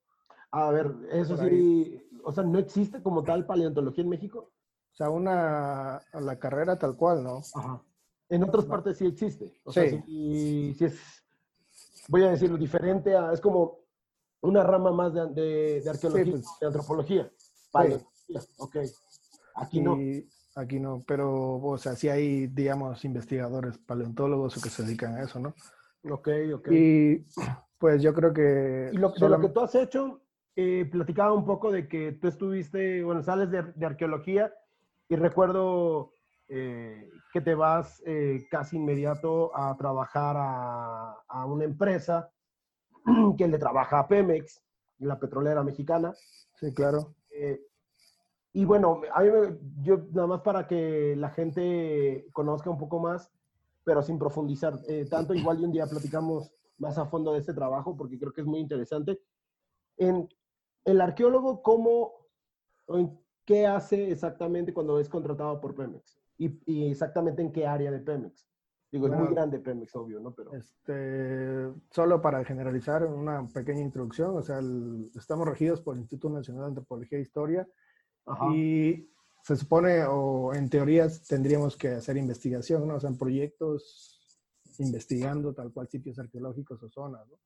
a 0.55 0.71
ver, 0.71 0.95
eso 1.11 1.37
sí, 1.37 2.01
o 2.23 2.33
sea, 2.33 2.45
¿no 2.45 2.59
existe 2.59 3.03
como 3.03 3.25
tal 3.25 3.45
paleontología 3.45 4.05
en 4.05 4.11
México? 4.11 4.53
O 4.93 4.97
sea, 4.97 5.11
una, 5.11 6.01
la 6.13 6.39
carrera 6.39 6.79
tal 6.79 6.97
cual, 6.97 7.25
¿no? 7.25 7.43
Ajá. 7.55 7.83
En 8.29 8.45
otras 8.45 8.65
partes 8.65 8.99
sí 8.99 9.07
existe. 9.07 9.61
O 9.65 9.73
sí. 9.73 9.81
sea, 9.81 10.03
sí, 10.05 10.77
es, 10.79 11.25
voy 12.09 12.23
a 12.23 12.31
decirlo, 12.31 12.57
diferente 12.57 13.17
a, 13.17 13.33
es 13.33 13.41
como 13.41 13.81
una 14.43 14.63
rama 14.63 14.93
más 14.93 15.13
de, 15.13 15.81
de, 15.81 15.91
arqueología, 15.91 16.33
pues. 16.33 16.47
de 16.61 16.67
antropología. 16.67 17.33
Paleontología, 17.73 18.41
ok. 18.59 18.77
Aquí 19.57 19.81
no. 19.81 19.99
Aquí 20.57 20.79
no, 20.79 21.03
pero, 21.05 21.57
o 21.57 21.77
sea, 21.79 21.97
sí 21.97 22.09
hay, 22.09 22.47
digamos, 22.47 23.05
investigadores 23.05 23.77
paleontólogos 23.79 24.63
que 24.63 24.71
se 24.71 24.85
dedican 24.85 25.17
a 25.17 25.25
eso, 25.25 25.41
¿no? 25.41 25.53
Ok, 26.09 26.29
ok. 26.55 26.69
Y 26.71 27.27
pues 27.77 28.01
yo 28.01 28.15
creo 28.15 28.33
que... 28.33 28.91
Y 28.93 28.97
lo, 28.97 29.11
de 29.11 29.29
lo 29.29 29.41
que 29.41 29.49
tú 29.49 29.61
has 29.61 29.75
hecho, 29.75 30.21
eh, 30.57 30.89
platicaba 30.91 31.33
un 31.33 31.45
poco 31.45 31.73
de 31.73 31.89
que 31.89 32.13
tú 32.13 32.29
estuviste, 32.29 33.03
bueno, 33.03 33.25
sales 33.25 33.51
de, 33.51 33.85
arqueología 33.85 34.55
y 35.09 35.17
recuerdo 35.17 36.13
eh, 36.49 37.11
que 37.33 37.41
te 37.41 37.57
vas 37.57 38.01
eh, 38.07 38.47
casi 38.49 38.77
inmediato 38.77 39.57
a 39.57 39.77
trabajar 39.77 40.37
a, 40.39 41.17
a, 41.27 41.45
una 41.47 41.65
empresa 41.65 42.31
que 43.37 43.49
le 43.49 43.59
trabaja 43.59 43.99
a 43.99 44.07
Pemex, 44.07 44.63
la 44.99 45.19
petrolera 45.19 45.65
mexicana. 45.65 46.15
Sí, 46.55 46.73
claro. 46.73 47.17
y 48.53 48.65
bueno, 48.65 49.01
a 49.13 49.23
mí 49.23 49.29
yo 49.83 50.07
nada 50.13 50.29
más 50.29 50.43
para 50.43 50.69
que 50.69 51.17
la 51.17 51.31
gente 51.31 52.29
conozca 52.33 52.71
un 52.71 52.79
poco 52.79 53.01
más, 53.01 53.29
pero 53.83 54.03
sin 54.03 54.21
profundizar 54.21 54.79
tanto, 55.11 55.35
igual 55.35 55.61
y 55.61 55.65
un 55.65 55.73
día 55.73 55.87
platicamos 55.89 56.55
más 56.79 56.97
a 56.97 57.07
fondo 57.07 57.33
de 57.33 57.41
este 57.41 57.55
trabajo 57.55 57.97
porque 57.97 58.19
creo 58.21 58.33
que 58.33 58.43
es 58.43 58.47
muy 58.47 58.61
interesante. 58.61 59.21
En, 59.97 60.29
el 60.85 61.01
arqueólogo, 61.01 61.63
¿cómo, 61.63 62.13
¿Qué 63.45 63.67
hace 63.67 64.11
exactamente 64.11 64.73
cuando 64.73 64.99
es 64.99 65.09
contratado 65.09 65.61
por 65.61 65.75
Pemex? 65.75 66.19
Y, 66.39 66.91
exactamente 66.91 67.43
en 67.43 67.53
qué 67.53 67.67
área 67.67 67.91
de 67.91 68.01
Pemex. 68.01 68.49
Digo, 68.91 69.09
es 69.09 69.13
muy 69.13 69.29
grande 69.29 69.59
Pemex, 69.59 69.95
obvio, 69.97 70.21
¿no? 70.21 70.33
Pero... 70.33 70.55
Este, 70.55 71.69
solo 71.91 72.23
para 72.23 72.45
generalizar 72.45 73.05
una 73.05 73.47
pequeña 73.49 73.81
introducción, 73.81 74.37
o 74.37 74.43
sea, 74.43 74.61
estamos 75.17 75.49
regidos 75.49 75.81
por 75.81 75.95
el 75.95 76.03
Instituto 76.03 76.35
Nacional 76.35 76.63
de 76.63 76.69
Antropología 76.69 77.19
e 77.19 77.23
Historia 77.23 77.69
y 78.53 79.11
se 79.43 79.57
supone, 79.57 80.05
o 80.05 80.55
en 80.55 80.71
teorías, 80.71 81.27
tendríamos 81.27 81.77
que 81.77 81.89
hacer 81.89 82.17
investigación, 82.17 82.87
¿no? 82.89 82.95
O 82.95 83.01
sea, 83.01 83.11
en 83.11 83.19
proyectos 83.19 84.11
investigando 84.79 85.53
tal 85.53 85.73
cual 85.73 85.89
sitios 85.89 86.19
arqueológicos 86.19 86.83
o 86.83 86.89
zonas, 86.89 87.29
¿no? 87.29 87.37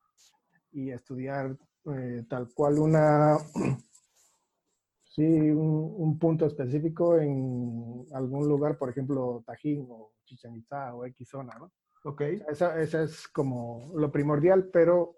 Y 0.72 0.90
estudiar 0.90 1.56
eh, 1.86 2.24
tal 2.28 2.52
cual 2.52 2.78
una, 2.78 3.38
sí, 5.04 5.22
un, 5.22 6.18
punto 6.18 6.46
específico 6.46 7.18
en 7.18 8.06
algún 8.12 8.48
lugar, 8.48 8.76
por 8.76 8.90
ejemplo, 8.90 9.42
Tajín 9.46 9.86
o 9.88 10.12
Chichen 10.24 10.56
Itza 10.56 10.94
o 10.94 11.04
X 11.06 11.28
zona, 11.28 11.54
¿no? 11.58 11.72
Ok. 12.04 12.20
Esa, 12.48 12.80
esa 12.80 13.02
es 13.02 13.28
como 13.28 13.92
lo 13.94 14.10
primordial, 14.10 14.68
pero 14.72 15.16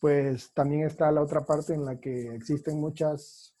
pues 0.00 0.52
también 0.54 0.86
está 0.86 1.10
la 1.12 1.22
otra 1.22 1.44
parte 1.44 1.74
en 1.74 1.84
la 1.84 2.00
que 2.00 2.34
existen 2.34 2.80
muchas 2.80 3.54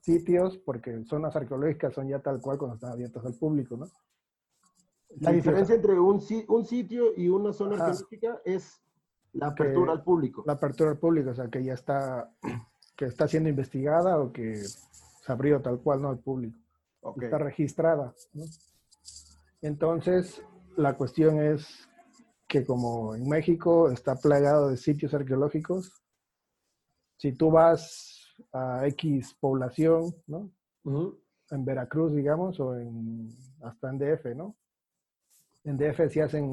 sitios, 0.00 0.58
porque 0.58 1.04
zonas 1.04 1.34
arqueológicas 1.34 1.94
son 1.94 2.08
ya 2.08 2.20
tal 2.20 2.40
cual 2.40 2.58
cuando 2.58 2.74
están 2.76 2.92
abiertas 2.92 3.24
al 3.24 3.34
público, 3.34 3.76
¿no? 3.76 3.86
La 5.20 5.32
diferencia 5.32 5.74
entre 5.74 5.98
un, 5.98 6.20
un, 6.48 6.64
sitio 6.64 7.12
y 7.16 7.28
una 7.28 7.52
zona 7.52 7.76
arqueológica 7.76 8.40
es 8.44 8.82
la 9.38 9.48
apertura 9.48 9.92
al 9.92 10.02
público. 10.02 10.42
La 10.46 10.54
apertura 10.54 10.90
al 10.90 10.98
público, 10.98 11.30
o 11.30 11.34
sea, 11.34 11.48
que 11.48 11.62
ya 11.62 11.74
está, 11.74 12.30
que 12.96 13.06
está 13.06 13.28
siendo 13.28 13.48
investigada 13.48 14.18
o 14.18 14.32
que 14.32 14.56
se 14.56 15.32
abrió 15.32 15.60
tal 15.60 15.80
cual, 15.80 16.02
¿no? 16.02 16.08
Al 16.10 16.18
público. 16.18 16.58
Está 17.20 17.38
registrada, 17.38 18.14
¿no? 18.32 18.44
Entonces, 19.62 20.42
la 20.76 20.96
cuestión 20.96 21.40
es 21.40 21.88
que 22.46 22.64
como 22.64 23.14
en 23.14 23.28
México 23.28 23.90
está 23.90 24.16
plagado 24.16 24.68
de 24.68 24.76
sitios 24.76 25.14
arqueológicos, 25.14 25.92
si 27.16 27.32
tú 27.32 27.50
vas 27.50 28.34
a 28.52 28.86
X 28.88 29.34
población, 29.40 30.14
¿no? 30.26 30.50
En 31.50 31.64
Veracruz, 31.64 32.14
digamos, 32.14 32.60
o 32.60 32.76
en, 32.76 33.28
hasta 33.62 33.90
en 33.90 33.98
DF, 33.98 34.36
¿no? 34.36 34.56
En 35.64 35.76
DF 35.76 36.08
si 36.10 36.20
hacen 36.20 36.52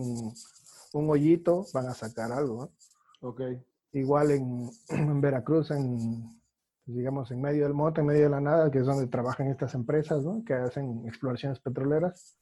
un 0.94 1.10
hoyito, 1.10 1.66
van 1.74 1.88
a 1.88 1.94
sacar 1.94 2.32
algo, 2.32 2.72
¿no? 3.22 3.30
Ok. 3.30 3.42
Igual 3.92 4.32
en, 4.32 4.70
Veracruz, 5.22 5.72
en, 5.72 6.42
digamos, 6.86 7.30
en 7.32 7.42
medio 7.42 7.64
del 7.64 7.74
monte, 7.74 8.02
en 8.02 8.08
medio 8.08 8.24
de 8.24 8.30
la 8.30 8.42
nada, 8.42 8.72
que 8.72 8.80
es 8.80 8.86
donde 8.86 9.08
trabajan 9.08 9.48
estas 9.48 9.76
empresas, 9.76 10.24
¿no? 10.24 10.44
Que 10.46 10.54
hacen 10.54 11.06
exploraciones 11.08 11.60
petroleras. 11.60 12.38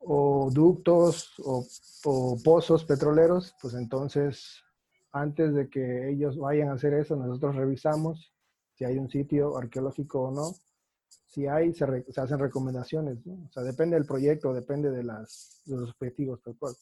O 0.00 0.50
ductos 0.52 1.32
o, 1.44 1.64
o 2.04 2.38
pozos 2.42 2.84
petroleros, 2.84 3.54
pues 3.62 3.74
entonces 3.74 4.62
antes 5.12 5.54
de 5.54 5.68
que 5.68 6.10
ellos 6.10 6.38
vayan 6.38 6.70
a 6.70 6.72
hacer 6.72 6.94
eso, 6.94 7.14
nosotros 7.16 7.54
revisamos 7.54 8.32
si 8.74 8.84
hay 8.84 8.98
un 8.98 9.10
sitio 9.10 9.56
arqueológico 9.56 10.22
o 10.22 10.30
no. 10.30 10.54
Si 11.26 11.46
hay, 11.46 11.74
se, 11.74 11.84
hacen 12.16 12.38
recomendaciones. 12.38 13.24
¿no? 13.26 13.34
O 13.46 13.52
sea, 13.52 13.62
depende 13.62 13.96
del 13.96 14.06
proyecto, 14.06 14.52
depende 14.52 14.90
de, 14.90 15.04
las, 15.04 15.62
de 15.66 15.76
los 15.76 15.90
objetivos 15.90 16.42
tal 16.42 16.56
cual. 16.56 16.74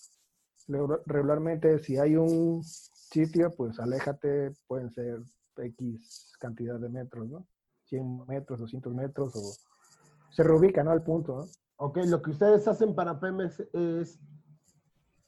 Regularmente, 1.06 1.78
si 1.80 1.98
hay 1.98 2.16
un 2.16 2.62
sitio, 2.62 3.50
pues 3.56 3.78
aléjate, 3.80 4.52
pueden 4.66 4.90
ser 4.90 5.20
X 5.56 6.32
cantidad 6.38 6.78
de 6.78 6.88
metros, 6.88 7.28
¿no? 7.28 7.46
100 7.86 8.26
metros, 8.26 8.60
200 8.60 8.94
metros, 8.94 9.34
o 9.34 10.30
se 10.30 10.42
reubica, 10.42 10.84
¿no? 10.84 10.92
Al 10.92 11.02
punto, 11.02 11.38
¿no? 11.38 11.46
Ok, 11.76 11.98
lo 12.06 12.20
que 12.22 12.30
ustedes 12.30 12.68
hacen 12.68 12.94
para 12.94 13.18
Pemex 13.18 13.60
es 13.72 14.20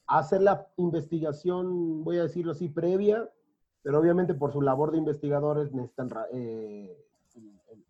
hacer 0.07 0.42
la 0.42 0.68
investigación, 0.76 2.05
voy 2.05 2.18
a 2.18 2.24
decirlo 2.24 2.52
así, 2.52 2.68
previa, 2.68 3.28
pero 3.83 3.98
obviamente 3.98 4.35
por 4.35 4.52
su 4.52 4.61
labor 4.61 4.92
de 4.92 4.98
investigadores 4.98 5.72
necesitan 5.72 6.11
eh, 6.33 6.94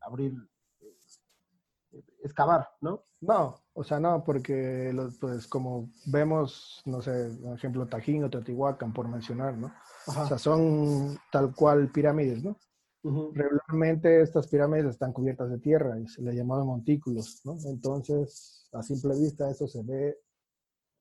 abrir, 0.00 0.34
eh, 0.80 2.02
excavar, 2.22 2.70
¿no? 2.80 3.02
No, 3.20 3.61
o 3.74 3.84
sea, 3.84 3.98
no, 3.98 4.22
porque 4.22 4.94
pues 5.20 5.46
como 5.46 5.90
vemos, 6.06 6.82
no 6.84 7.00
sé, 7.00 7.30
por 7.42 7.56
ejemplo, 7.56 7.86
Tajín 7.86 8.24
o 8.24 8.30
Teotihuacán, 8.30 8.92
por 8.92 9.08
mencionar, 9.08 9.56
¿no? 9.56 9.72
O 10.06 10.26
sea, 10.26 10.36
son 10.36 11.18
tal 11.30 11.54
cual 11.54 11.90
pirámides, 11.90 12.42
¿no? 12.42 12.58
Regularmente 13.04 14.20
estas 14.20 14.46
pirámides 14.46 14.86
están 14.86 15.12
cubiertas 15.12 15.50
de 15.50 15.58
tierra 15.58 15.98
y 15.98 16.06
se 16.06 16.22
le 16.22 16.34
llamaban 16.34 16.66
montículos, 16.66 17.40
¿no? 17.44 17.56
Entonces, 17.64 18.68
a 18.72 18.82
simple 18.82 19.18
vista 19.18 19.50
eso 19.50 19.66
se 19.66 19.82
ve 19.82 20.18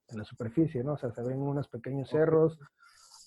en 0.07 0.17
la 0.17 0.23
superficie, 0.23 0.83
¿no? 0.83 0.93
O 0.93 0.97
sea, 0.97 1.11
se 1.11 1.21
ven 1.23 1.41
unos 1.41 1.67
pequeños 1.67 2.09
cerros 2.09 2.57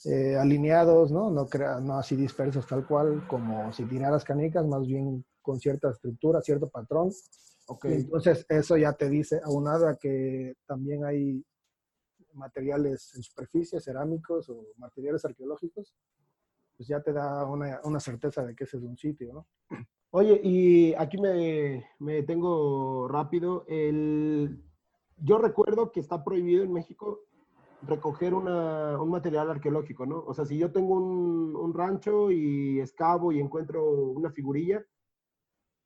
eh, 0.06 0.36
alineados, 0.36 1.12
¿no? 1.12 1.30
No, 1.30 1.46
crea, 1.46 1.80
no 1.80 1.98
así 1.98 2.16
dispersos 2.16 2.66
tal 2.66 2.86
cual 2.86 3.26
como 3.28 3.72
si 3.72 3.84
tiraras 3.84 4.24
canicas, 4.24 4.66
más 4.66 4.86
bien 4.86 5.24
con 5.44 5.60
cierta 5.60 5.90
estructura, 5.90 6.40
cierto 6.40 6.68
patrón. 6.70 7.10
Okay. 7.66 7.92
Entonces, 7.92 8.46
eso 8.48 8.76
ya 8.76 8.92
te 8.94 9.08
dice, 9.08 9.40
aunado 9.44 9.88
a 9.88 9.96
que 9.96 10.54
también 10.66 11.04
hay 11.04 11.44
materiales 12.32 13.14
en 13.14 13.22
superficie, 13.22 13.80
cerámicos 13.80 14.48
o 14.48 14.66
materiales 14.76 15.24
arqueológicos, 15.24 15.94
pues 16.76 16.88
ya 16.88 17.00
te 17.00 17.12
da 17.12 17.44
una, 17.46 17.80
una 17.84 18.00
certeza 18.00 18.44
de 18.44 18.54
que 18.56 18.64
ese 18.64 18.78
es 18.78 18.82
un 18.82 18.96
sitio, 18.96 19.32
¿no? 19.32 19.46
Oye, 20.10 20.40
y 20.42 20.94
aquí 20.94 21.18
me, 21.20 21.84
me 21.98 22.14
detengo 22.14 23.06
rápido. 23.08 23.64
El, 23.68 24.62
yo 25.18 25.38
recuerdo 25.38 25.92
que 25.92 26.00
está 26.00 26.24
prohibido 26.24 26.62
en 26.62 26.72
México 26.72 27.20
recoger 27.86 28.34
un 28.34 29.10
material 29.10 29.50
arqueológico, 29.50 30.06
¿no? 30.06 30.24
O 30.26 30.34
sea, 30.34 30.44
si 30.44 30.58
yo 30.58 30.72
tengo 30.72 30.94
un, 30.94 31.74
rancho 31.74 32.30
y 32.30 32.80
excavo 32.80 33.32
y 33.32 33.40
encuentro 33.40 33.84
una 33.84 34.30
figurilla, 34.30 34.84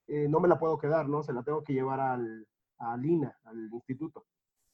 eh, 0.09 0.27
no 0.29 0.40
me 0.40 0.49
la 0.49 0.59
puedo 0.59 0.79
quedar, 0.79 1.09
¿no? 1.09 1.23
Se 1.23 1.33
la 1.33 1.42
tengo 1.42 1.62
que 1.62 1.75
llevar 1.75 2.01
al, 2.01 2.47
a 2.79 2.97
Lina, 2.97 3.38
al 3.44 3.68
instituto. 3.73 4.27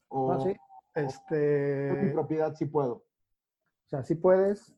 O, 0.09 0.33
ah, 0.33 0.40
sí. 0.40 0.57
Este... 0.94 1.92
mi 2.03 2.12
propiedad 2.12 2.55
sí 2.55 2.66
puedo. 2.66 2.94
O 2.94 3.88
sea, 3.88 4.03
sí 4.03 4.14
puedes. 4.14 4.75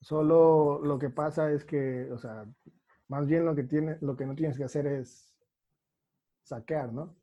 Solo 0.00 0.80
lo 0.82 0.98
que 0.98 1.10
pasa 1.10 1.50
es 1.50 1.64
que, 1.64 2.10
o 2.12 2.18
sea, 2.18 2.46
más 3.08 3.26
bien 3.26 3.44
lo 3.44 3.54
que, 3.54 3.64
tiene, 3.64 3.98
lo 4.00 4.16
que 4.16 4.26
no 4.26 4.34
tienes 4.34 4.56
que 4.56 4.64
hacer 4.64 4.86
es 4.86 5.34
saquear, 6.42 6.92
¿no? 6.92 7.16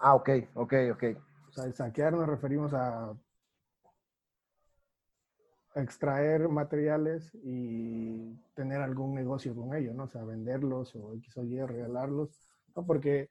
Ah, 0.00 0.14
ok, 0.14 0.30
ok, 0.54 0.74
ok. 0.92 1.04
O 1.48 1.52
sea, 1.52 1.72
saquear 1.72 2.12
nos 2.12 2.26
referimos 2.26 2.74
a 2.74 3.14
extraer 5.74 6.48
materiales 6.48 7.34
y 7.42 8.34
tener 8.54 8.80
algún 8.80 9.14
negocio 9.14 9.54
con 9.54 9.74
ellos, 9.74 9.94
¿no? 9.94 10.04
O 10.04 10.08
sea, 10.08 10.24
venderlos 10.24 10.94
o 10.96 11.14
X 11.14 11.36
o 11.36 11.44
Y, 11.44 11.60
regalarlos, 11.62 12.30
¿no? 12.74 12.84
Porque 12.84 13.30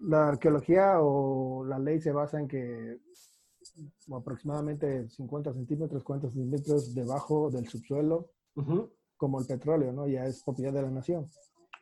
la 0.00 0.28
arqueología 0.28 1.00
o 1.00 1.64
la 1.64 1.78
ley 1.78 2.00
se 2.00 2.12
basa 2.12 2.40
en 2.40 2.48
que 2.48 2.98
aproximadamente 4.12 5.08
50 5.08 5.52
centímetros, 5.52 6.02
40 6.02 6.30
centímetros 6.30 6.94
debajo 6.94 7.50
del 7.50 7.68
subsuelo, 7.68 8.30
como 9.16 9.40
el 9.40 9.46
petróleo, 9.46 9.92
¿no? 9.92 10.06
Ya 10.08 10.24
es 10.24 10.42
propiedad 10.42 10.72
de 10.72 10.82
la 10.82 10.90
nación. 10.90 11.26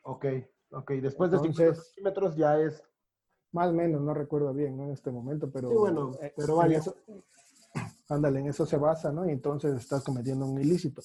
Ok. 0.03 0.27
Ok, 0.71 0.91
después 0.93 1.31
de 1.31 1.39
50 1.39 1.75
centímetros 1.75 2.37
ya 2.37 2.61
es... 2.61 2.83
Más 3.51 3.71
o 3.71 3.73
menos, 3.73 4.03
no 4.03 4.13
recuerdo 4.13 4.53
bien 4.53 4.79
en 4.79 4.91
este 4.91 5.11
momento, 5.11 5.51
pero... 5.51 5.71
Sí, 5.71 5.75
bueno, 5.75 6.13
eh, 6.21 6.35
pero 6.37 6.57
vaya. 6.57 6.83
Ándale, 8.09 8.41
en 8.41 8.49
eso 8.49 8.67
se 8.67 8.77
basa, 8.77 9.13
¿no? 9.13 9.27
Y 9.29 9.33
entonces 9.33 9.75
estás 9.75 10.05
cometiendo 10.05 10.47
un 10.47 10.61
ilícito. 10.61 11.03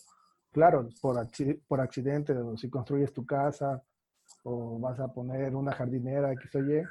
Claro, 0.51 0.87
por, 1.01 1.27
por 1.67 1.81
accidente, 1.81 2.35
si 2.57 2.69
construyes 2.69 3.13
tu 3.13 3.25
casa, 3.25 3.83
o 4.43 4.79
vas 4.79 4.99
a 4.99 5.07
poner 5.07 5.55
una 5.55 5.73
jardinera, 5.73 6.31
X 6.33 6.55
o 6.55 6.59
Y, 6.59 6.83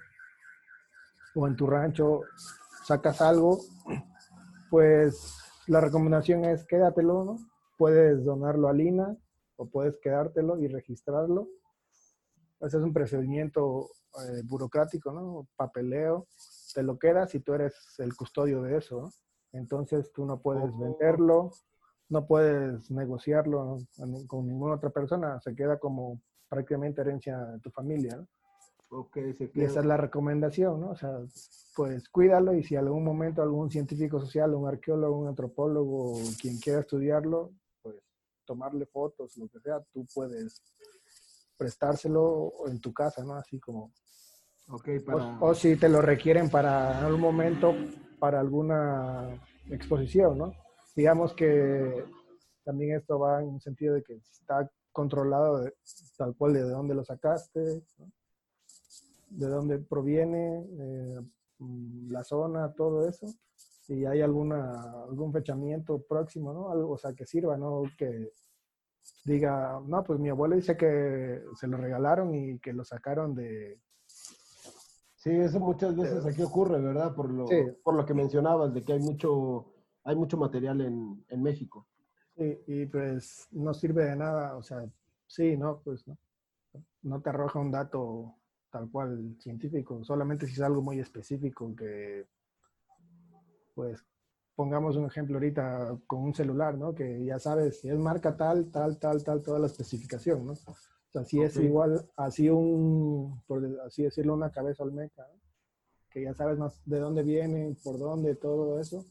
o 1.34 1.46
en 1.46 1.56
tu 1.56 1.66
rancho 1.66 2.22
sacas 2.84 3.20
algo, 3.20 3.60
pues 4.70 5.36
la 5.66 5.80
recomendación 5.80 6.44
es 6.44 6.64
quédatelo, 6.64 7.24
¿no? 7.24 7.36
Puedes 7.78 8.24
donarlo 8.24 8.68
a 8.68 8.72
Lina 8.72 9.16
o 9.56 9.66
puedes 9.66 9.98
quedártelo 9.98 10.58
y 10.58 10.68
registrarlo 10.68 11.48
ese 12.62 12.76
es 12.76 12.84
un 12.84 12.92
procedimiento 12.92 13.90
eh, 14.20 14.42
burocrático, 14.44 15.10
¿no? 15.10 15.48
Papeleo, 15.56 16.28
te 16.72 16.82
lo 16.84 16.96
quedas 16.96 17.34
y 17.34 17.40
tú 17.40 17.54
eres 17.54 17.74
el 17.98 18.14
custodio 18.14 18.62
de 18.62 18.78
eso, 18.78 19.02
¿no? 19.02 19.10
Entonces 19.52 20.12
tú 20.12 20.24
no 20.24 20.40
puedes 20.40 20.70
oh. 20.72 20.78
venderlo, 20.78 21.50
no 22.08 22.26
puedes 22.26 22.90
negociarlo 22.90 23.78
con 24.26 24.46
ninguna 24.46 24.74
otra 24.74 24.90
persona, 24.90 25.40
se 25.40 25.54
queda 25.54 25.78
como 25.78 26.20
prácticamente 26.48 27.00
herencia 27.00 27.38
de 27.38 27.60
tu 27.60 27.70
familia, 27.70 28.16
¿no? 28.16 28.28
Okay, 28.94 29.32
se 29.32 29.50
Y 29.54 29.62
esa 29.62 29.80
es 29.80 29.86
la 29.86 29.96
recomendación, 29.96 30.78
¿no? 30.78 30.90
O 30.90 30.96
sea, 30.96 31.18
pues 31.74 32.10
cuídalo 32.10 32.52
y 32.52 32.62
si 32.62 32.76
algún 32.76 33.02
momento 33.02 33.40
algún 33.40 33.70
científico 33.70 34.20
social, 34.20 34.54
un 34.54 34.68
arqueólogo, 34.68 35.16
un 35.16 35.28
antropólogo, 35.28 36.12
quien 36.38 36.58
quiera 36.58 36.80
estudiarlo, 36.80 37.52
pues 37.80 37.96
tomarle 38.44 38.84
fotos, 38.84 39.34
lo 39.38 39.48
que 39.48 39.60
sea, 39.60 39.80
tú 39.94 40.06
puedes 40.14 40.62
prestárselo 41.56 42.52
en 42.66 42.80
tu 42.80 42.92
casa, 42.92 43.24
¿no? 43.24 43.34
Así 43.34 43.58
como... 43.58 43.92
Okay, 44.68 45.00
para... 45.00 45.38
o, 45.40 45.54
si 45.54 45.76
te 45.76 45.88
lo 45.88 46.00
requieren 46.00 46.48
para 46.48 47.04
algún 47.04 47.20
momento, 47.20 47.74
para 48.18 48.40
alguna 48.40 49.28
exposición, 49.70 50.38
¿no? 50.38 50.52
Digamos 50.94 51.34
que 51.34 52.04
también 52.64 52.96
esto 52.96 53.18
va 53.18 53.40
en 53.40 53.48
un 53.48 53.60
sentido 53.60 53.94
de 53.94 54.02
que 54.02 54.14
está 54.14 54.70
controlado 54.92 55.68
tal 56.16 56.34
cual 56.36 56.52
de 56.52 56.62
dónde 56.62 56.94
lo 56.94 57.04
sacaste, 57.04 57.82
de 59.28 59.46
dónde 59.48 59.78
proviene, 59.78 60.66
eh, 60.78 61.20
la 62.08 62.22
zona, 62.24 62.72
todo 62.74 63.08
eso. 63.08 63.26
Si 63.54 64.04
hay 64.04 64.20
alguna, 64.20 65.02
algún 65.08 65.32
fechamiento 65.32 66.02
próximo, 66.02 66.52
¿no? 66.52 66.70
Algo, 66.70 66.92
o 66.92 66.98
sea, 66.98 67.12
que 67.14 67.26
sirva, 67.26 67.56
¿no? 67.56 67.82
Que 67.96 68.30
diga, 69.24 69.80
no, 69.86 70.04
pues 70.04 70.18
mi 70.18 70.28
abuelo 70.28 70.56
dice 70.56 70.76
que 70.76 71.42
se 71.58 71.66
lo 71.66 71.76
regalaron 71.76 72.34
y 72.34 72.58
que 72.58 72.72
lo 72.72 72.84
sacaron 72.84 73.34
de... 73.34 73.80
Sí, 75.22 75.30
eso 75.30 75.60
muchas 75.60 75.94
veces 75.94 76.26
aquí 76.26 76.42
ocurre, 76.42 76.80
¿verdad? 76.80 77.14
Por 77.14 77.30
lo, 77.30 77.46
por 77.84 77.94
lo 77.94 78.04
que 78.04 78.12
mencionabas, 78.12 78.74
de 78.74 78.82
que 78.82 78.94
hay 78.94 78.98
mucho, 78.98 79.72
hay 80.02 80.16
mucho 80.16 80.36
material 80.36 80.80
en, 80.80 81.24
en 81.28 81.42
México. 81.44 81.86
Sí, 82.36 82.58
y 82.66 82.86
pues 82.86 83.46
no 83.52 83.72
sirve 83.72 84.06
de 84.06 84.16
nada, 84.16 84.56
o 84.56 84.64
sea, 84.64 84.84
sí, 85.28 85.56
no, 85.56 85.78
pues 85.84 86.08
no, 86.08 86.18
no 87.02 87.20
te 87.20 87.30
arroja 87.30 87.60
un 87.60 87.70
dato 87.70 88.34
tal 88.68 88.90
cual 88.90 89.36
científico, 89.38 90.02
solamente 90.02 90.48
si 90.48 90.54
es 90.54 90.60
algo 90.60 90.82
muy 90.82 90.98
específico 90.98 91.72
que, 91.76 92.26
pues, 93.76 94.04
pongamos 94.56 94.96
un 94.96 95.04
ejemplo 95.04 95.36
ahorita 95.36 95.98
con 96.08 96.24
un 96.24 96.34
celular, 96.34 96.76
¿no? 96.76 96.96
Que 96.96 97.24
ya 97.24 97.38
sabes, 97.38 97.78
si 97.78 97.88
es 97.88 97.96
marca 97.96 98.36
tal, 98.36 98.72
tal, 98.72 98.98
tal, 98.98 99.22
tal, 99.22 99.40
toda 99.40 99.60
la 99.60 99.66
especificación, 99.66 100.44
¿no? 100.44 100.54
O 101.12 101.18
sea, 101.20 101.24
si 101.24 101.42
es 101.42 101.58
igual, 101.58 102.08
así 102.16 102.48
un, 102.48 103.42
por 103.46 103.62
así 103.84 104.02
decirlo, 104.02 104.32
una 104.32 104.50
cabeza 104.50 104.82
olmeca, 104.82 105.28
que 106.08 106.22
ya 106.22 106.32
sabes 106.32 106.58
más 106.58 106.80
de 106.86 107.00
dónde 107.00 107.22
viene, 107.22 107.76
por 107.84 107.98
dónde, 107.98 108.34
todo 108.34 108.80
eso, 108.80 109.04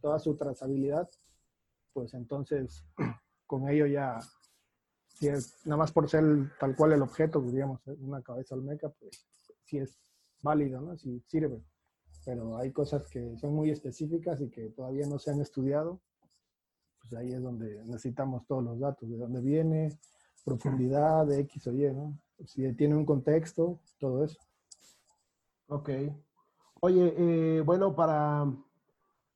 toda 0.00 0.18
su 0.18 0.34
trazabilidad, 0.34 1.08
pues 1.92 2.14
entonces 2.14 2.84
con 3.46 3.68
ello 3.68 3.86
ya, 3.86 4.18
si 5.06 5.28
es, 5.28 5.64
nada 5.64 5.76
más 5.76 5.92
por 5.92 6.10
ser 6.10 6.24
tal 6.58 6.74
cual 6.74 6.94
el 6.94 7.02
objeto, 7.02 7.40
pues, 7.40 7.54
digamos, 7.54 7.86
¿eh? 7.86 7.96
una 8.00 8.20
cabeza 8.20 8.56
olmeca, 8.56 8.88
pues 8.88 9.24
sí 9.62 9.78
es 9.78 9.96
válido, 10.42 10.80
¿no? 10.80 10.98
Sí 10.98 11.22
sirve. 11.28 11.62
Pero 12.24 12.58
hay 12.58 12.72
cosas 12.72 13.06
que 13.06 13.38
son 13.38 13.54
muy 13.54 13.70
específicas 13.70 14.40
y 14.40 14.50
que 14.50 14.70
todavía 14.70 15.06
no 15.06 15.20
se 15.20 15.30
han 15.30 15.40
estudiado. 15.40 16.00
Pues 17.00 17.14
ahí 17.14 17.32
es 17.32 17.40
donde 17.40 17.84
necesitamos 17.84 18.44
todos 18.48 18.64
los 18.64 18.80
datos, 18.80 19.08
de 19.08 19.16
dónde 19.16 19.40
viene, 19.40 19.96
profundidad, 20.44 21.26
de 21.26 21.40
X 21.40 21.66
o 21.66 21.72
Y, 21.72 21.92
¿no? 21.92 22.18
Si 22.46 22.72
tiene 22.74 22.94
un 22.94 23.06
contexto, 23.06 23.80
todo 23.98 24.24
eso. 24.24 24.38
Ok. 25.68 25.90
Oye, 26.80 27.14
eh, 27.16 27.60
bueno, 27.62 27.94
para 27.94 28.46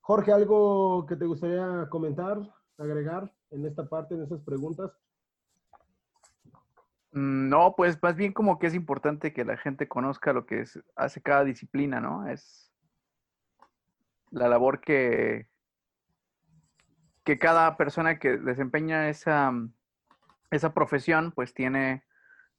Jorge, 0.00 0.32
¿algo 0.32 1.06
que 1.06 1.16
te 1.16 1.24
gustaría 1.24 1.88
comentar, 1.90 2.38
agregar 2.76 3.32
en 3.50 3.66
esta 3.66 3.88
parte, 3.88 4.14
en 4.14 4.22
esas 4.22 4.40
preguntas? 4.42 4.90
Mm, 7.12 7.48
no, 7.48 7.74
pues 7.76 8.02
más 8.02 8.16
bien 8.16 8.32
como 8.32 8.58
que 8.58 8.66
es 8.66 8.74
importante 8.74 9.32
que 9.32 9.44
la 9.44 9.56
gente 9.56 9.88
conozca 9.88 10.32
lo 10.32 10.46
que 10.46 10.64
hace 10.96 11.22
cada 11.22 11.44
disciplina, 11.44 12.00
¿no? 12.00 12.28
Es 12.28 12.72
la 14.30 14.48
labor 14.48 14.80
que, 14.80 15.48
que 17.24 17.38
cada 17.38 17.76
persona 17.76 18.18
que 18.18 18.36
desempeña 18.36 19.08
esa, 19.08 19.52
esa 20.50 20.74
profesión, 20.74 21.32
pues 21.32 21.54
tiene 21.54 22.04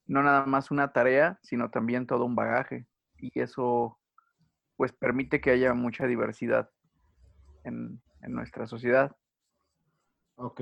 no 0.10 0.24
nada 0.24 0.46
más 0.46 0.72
una 0.72 0.92
tarea, 0.92 1.40
sino 1.44 1.70
también 1.70 2.08
todo 2.08 2.26
un 2.26 2.36
bagaje. 2.36 2.88
Y 3.18 3.40
eso, 3.40 4.00
pues 4.76 4.92
permite 4.92 5.40
que 5.40 5.52
haya 5.52 5.74
mucha 5.74 6.08
diversidad 6.08 6.70
en, 7.64 8.02
nuestra 8.28 8.68
sociedad. 8.68 9.16
Ok. 10.36 10.62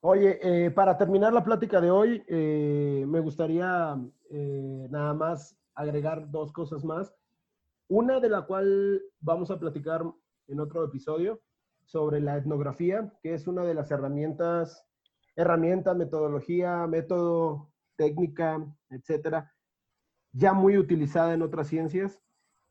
Oye, 0.00 0.38
eh, 0.42 0.70
para 0.70 0.96
terminar 0.96 1.32
la 1.32 1.44
plática 1.44 1.80
de 1.80 1.90
hoy, 1.90 2.24
eh, 2.28 3.04
me 3.06 3.20
gustaría 3.20 3.96
eh, 4.30 4.86
nada 4.90 5.12
más 5.12 5.58
agregar 5.74 6.30
dos 6.30 6.52
cosas 6.52 6.84
más. 6.84 7.14
Una 7.88 8.20
de 8.20 8.30
la 8.30 8.42
cual 8.42 9.02
vamos 9.20 9.50
a 9.50 9.58
platicar 9.58 10.02
en 10.46 10.60
otro 10.60 10.84
episodio 10.84 11.42
sobre 11.84 12.20
la 12.20 12.36
etnografía, 12.36 13.12
que 13.22 13.34
es 13.34 13.46
una 13.46 13.64
de 13.64 13.74
las 13.74 13.90
herramientas, 13.90 14.87
herramienta, 15.38 15.94
metodología, 15.94 16.86
método, 16.86 17.70
técnica, 17.96 18.62
etcétera, 18.90 19.52
ya 20.32 20.52
muy 20.52 20.76
utilizada 20.76 21.32
en 21.32 21.42
otras 21.42 21.68
ciencias 21.68 22.20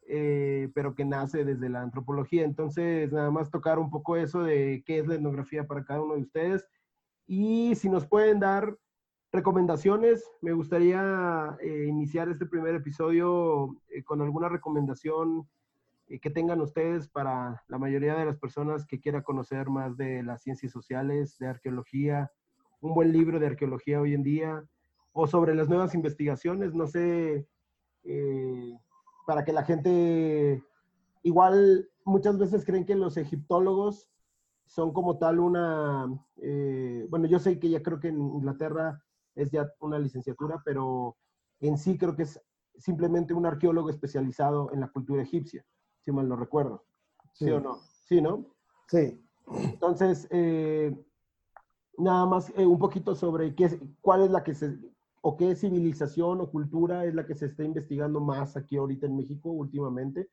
eh, 0.09 0.71
pero 0.73 0.95
que 0.95 1.03
nace 1.03 1.43
desde 1.43 1.67
la 1.69 1.81
antropología. 1.81 2.45
Entonces, 2.45 3.11
nada 3.11 3.29
más 3.29 3.51
tocar 3.51 3.77
un 3.77 3.89
poco 3.89 4.15
eso 4.15 4.41
de 4.43 4.81
qué 4.85 4.99
es 4.99 5.07
la 5.07 5.15
etnografía 5.15 5.67
para 5.67 5.83
cada 5.83 6.01
uno 6.01 6.15
de 6.15 6.21
ustedes. 6.21 6.65
Y 7.25 7.75
si 7.75 7.89
nos 7.89 8.07
pueden 8.07 8.39
dar 8.39 8.77
recomendaciones, 9.33 10.23
me 10.41 10.53
gustaría 10.53 11.57
eh, 11.61 11.87
iniciar 11.89 12.29
este 12.29 12.45
primer 12.45 12.75
episodio 12.75 13.75
eh, 13.89 14.01
con 14.03 14.21
alguna 14.21 14.47
recomendación 14.47 15.47
que 16.21 16.29
tengan 16.29 16.61
ustedes 16.61 17.09
para 17.09 17.61
la 17.67 17.77
mayoría 17.77 18.15
de 18.15 18.23
las 18.23 18.37
personas 18.37 18.85
que 18.85 19.01
quiera 19.01 19.23
conocer 19.23 19.67
más 19.67 19.97
de 19.97 20.23
las 20.23 20.41
ciencias 20.41 20.71
sociales, 20.71 21.37
de 21.37 21.47
arqueología, 21.47 22.31
un 22.81 22.93
buen 22.93 23.11
libro 23.11 23.39
de 23.39 23.47
arqueología 23.47 24.01
hoy 24.01 24.13
en 24.13 24.23
día, 24.23 24.63
o 25.13 25.27
sobre 25.27 25.55
las 25.55 25.67
nuevas 25.67 25.95
investigaciones. 25.95 26.73
No 26.73 26.87
sé, 26.87 27.47
para 29.25 29.43
que 29.43 29.53
la 29.53 29.63
gente, 29.63 30.63
igual 31.23 31.89
muchas 32.05 32.37
veces 32.37 32.65
creen 32.65 32.85
que 32.85 32.95
los 32.95 33.17
egiptólogos 33.17 34.09
son 34.65 34.93
como 34.93 35.17
tal 35.17 35.39
una, 35.39 36.07
eh, 36.41 37.05
bueno, 37.09 37.25
yo 37.25 37.39
sé 37.39 37.59
que 37.59 37.69
ya 37.69 37.81
creo 37.81 37.99
que 37.99 38.09
en 38.09 38.19
Inglaterra 38.19 39.01
es 39.35 39.51
ya 39.51 39.71
una 39.79 39.97
licenciatura, 39.99 40.61
pero 40.63 41.17
en 41.59 41.77
sí 41.77 41.97
creo 41.97 42.15
que 42.15 42.23
es 42.23 42.41
simplemente 42.77 43.33
un 43.33 43.45
arqueólogo 43.45 43.89
especializado 43.89 44.71
en 44.73 44.81
la 44.81 44.89
cultura 44.89 45.23
egipcia, 45.23 45.65
si 46.01 46.11
mal 46.11 46.27
no 46.27 46.35
recuerdo. 46.35 46.85
¿Sí, 47.33 47.49
o 47.49 47.59
no? 47.59 47.79
Sí, 48.05 48.21
¿no? 48.21 48.45
Sí. 48.87 49.23
Entonces, 49.47 50.27
eh, 50.31 50.95
nada 51.97 52.25
más 52.25 52.51
eh, 52.55 52.65
un 52.65 52.79
poquito 52.79 53.15
sobre 53.15 53.55
qué, 53.55 53.79
cuál 54.01 54.23
es 54.23 54.31
la 54.31 54.43
que 54.43 54.53
se, 54.53 54.77
o 55.21 55.35
qué 55.35 55.55
civilización 55.55 56.41
o 56.41 56.49
cultura 56.49 57.05
es 57.05 57.15
la 57.15 57.25
que 57.25 57.35
se 57.35 57.47
está 57.47 57.63
investigando 57.63 58.19
más 58.19 58.55
aquí 58.55 58.77
ahorita 58.77 59.07
en 59.07 59.17
México 59.17 59.49
últimamente. 59.51 60.29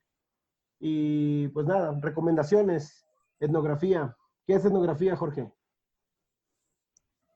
Y 0.79 1.49
pues 1.49 1.67
nada, 1.67 1.99
recomendaciones, 2.01 3.07
etnografía. 3.41 4.17
¿Qué 4.47 4.55
es 4.55 4.65
etnografía, 4.65 5.17
Jorge? 5.17 5.51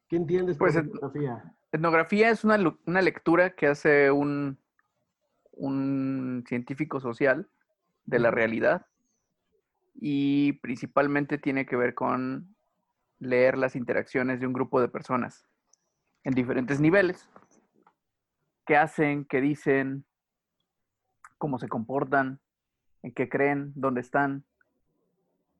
¿Qué 0.08 0.16
entiendes 0.16 0.56
por 0.58 0.68
pues, 0.68 0.76
etnografía? 0.76 1.56
Etnografía 1.72 2.30
es 2.30 2.44
una, 2.44 2.58
una 2.86 3.02
lectura 3.02 3.54
que 3.54 3.66
hace 3.66 4.10
un, 4.10 4.58
un 5.52 6.44
científico 6.46 7.00
social 7.00 7.48
de 8.04 8.18
la 8.18 8.30
realidad 8.30 8.86
y 9.94 10.54
principalmente 10.54 11.38
tiene 11.38 11.66
que 11.66 11.76
ver 11.76 11.94
con 11.94 12.54
leer 13.18 13.58
las 13.58 13.76
interacciones 13.76 14.40
de 14.40 14.46
un 14.46 14.52
grupo 14.52 14.80
de 14.80 14.88
personas 14.88 15.44
en 16.24 16.34
diferentes 16.34 16.80
niveles. 16.80 17.28
Qué 18.66 18.76
hacen, 18.76 19.24
qué 19.24 19.40
dicen, 19.40 20.04
cómo 21.38 21.58
se 21.58 21.68
comportan, 21.68 22.40
en 23.02 23.12
qué 23.12 23.28
creen, 23.28 23.72
dónde 23.74 24.00
están. 24.00 24.44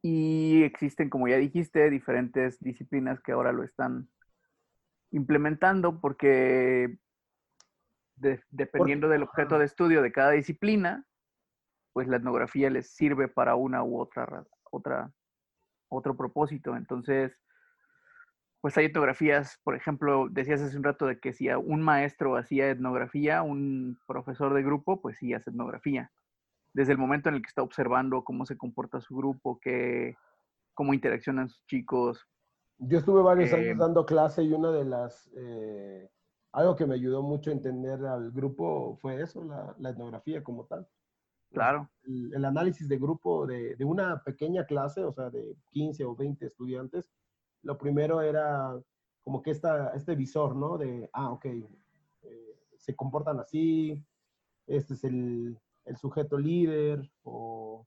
Y 0.03 0.62
existen, 0.62 1.11
como 1.11 1.27
ya 1.29 1.37
dijiste, 1.37 1.90
diferentes 1.90 2.61
disciplinas 2.61 3.21
que 3.21 3.33
ahora 3.33 3.53
lo 3.53 3.64
están 3.64 4.09
implementando 5.11 6.01
porque 6.01 6.99
dependiendo 8.51 9.09
del 9.09 9.23
objeto 9.23 9.59
de 9.59 9.64
estudio 9.64 10.03
de 10.03 10.12
cada 10.12 10.33
disciplina, 10.33 11.05
pues 11.92 12.09
la 12.09 12.16
etnografía 12.16 12.68
les 12.68 12.90
sirve 12.90 13.29
para 13.29 13.55
una 13.55 13.83
u 13.83 13.99
otra, 13.99 14.44
otra 14.71 15.12
otro 15.88 16.16
propósito. 16.16 16.77
Entonces, 16.77 17.33
pues 18.61 18.77
hay 18.77 18.87
etnografías, 18.87 19.61
por 19.62 19.77
ejemplo, 19.77 20.29
decías 20.31 20.61
hace 20.61 20.77
un 20.77 20.83
rato 20.83 21.07
de 21.07 21.21
que 21.21 21.33
si 21.33 21.49
un 21.49 21.81
maestro 21.81 22.37
hacía 22.37 22.71
etnografía, 22.71 23.42
un 23.42 23.99
profesor 24.07 24.53
de 24.55 24.62
grupo, 24.62 25.01
pues 25.01 25.18
sí 25.18 25.33
hace 25.33 25.51
etnografía. 25.51 26.11
Desde 26.73 26.92
el 26.92 26.99
momento 26.99 27.29
en 27.29 27.37
el 27.37 27.42
que 27.42 27.49
está 27.49 27.62
observando 27.62 28.25
cómo 28.25 28.47
se 28.47 28.57
comporta 28.57 29.01
su 29.01 29.14
grupo, 29.14 29.61
qué, 29.61 30.16
cómo 30.75 30.92
interaccionan 30.92 31.49
sus 31.49 31.64
chicos. 31.66 32.27
Yo 32.79 32.99
estuve 32.99 33.23
varios 33.23 33.53
años 33.53 33.66
eh, 33.66 33.75
dando 33.77 34.05
clase 34.05 34.42
y 34.42 34.53
una 34.53 34.73
de 34.73 34.85
las, 34.85 35.31
eh, 35.37 36.11
algo 36.53 36.75
que 36.75 36.87
me 36.87 36.94
ayudó 36.94 37.23
mucho 37.23 37.51
a 37.51 37.55
entender 37.55 38.05
al 38.07 38.33
grupo 38.33 38.97
fue 39.01 39.23
eso, 39.23 39.44
la, 39.44 39.90
etnografía 39.90 40.42
como 40.42 40.66
tal. 40.66 40.87
Claro. 41.53 41.88
El, 42.05 42.44
análisis 42.44 42.88
de 42.88 42.99
grupo 42.99 43.47
de, 43.47 43.77
de, 43.77 43.85
una 43.85 44.23
pequeña 44.23 44.66
clase, 44.66 45.03
o 45.03 45.12
sea, 45.12 45.31
de 45.31 45.57
15 45.71 46.05
o 46.05 46.14
20 46.14 46.44
estudiantes, 46.44 47.09
lo 47.62 47.79
primero 47.79 48.21
era 48.21 48.79
como 49.23 49.42
que 49.42 49.51
esta, 49.51 49.92
este 49.94 50.14
visor, 50.14 50.57
¿no? 50.57 50.79
De, 50.79 51.09
ah, 51.12 51.31
ok, 51.31 51.44
eh, 51.47 51.68
se 52.77 52.97
comportan 52.97 53.38
así, 53.40 54.03
este 54.66 54.94
es 54.94 55.05
el, 55.05 55.59
el 55.85 55.97
sujeto 55.97 56.38
líder, 56.38 57.11
o... 57.23 57.87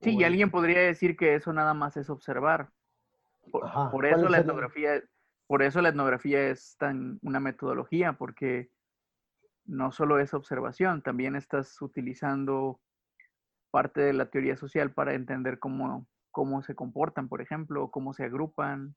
Sí, 0.00 0.16
y 0.16 0.24
alguien 0.24 0.50
podría 0.50 0.80
decir 0.80 1.16
que 1.16 1.34
eso 1.34 1.52
nada 1.52 1.74
más 1.74 1.96
es 1.96 2.08
observar. 2.08 2.70
Por, 3.50 4.06
eso 4.06 4.28
la 4.28 4.38
etnografía, 4.38 5.02
por 5.46 5.62
eso 5.62 5.82
la 5.82 5.90
etnografía 5.90 6.48
es 6.48 6.76
tan 6.78 7.18
una 7.22 7.40
metodología, 7.40 8.14
porque 8.14 8.70
no 9.64 9.92
solo 9.92 10.18
es 10.18 10.34
observación, 10.34 11.02
también 11.02 11.36
estás 11.36 11.80
utilizando 11.82 12.80
parte 13.70 14.00
de 14.00 14.12
la 14.12 14.30
teoría 14.30 14.56
social 14.56 14.92
para 14.92 15.14
entender 15.14 15.58
cómo, 15.58 16.06
cómo 16.30 16.62
se 16.62 16.74
comportan, 16.74 17.28
por 17.28 17.40
ejemplo, 17.40 17.90
cómo 17.90 18.12
se 18.12 18.24
agrupan, 18.24 18.94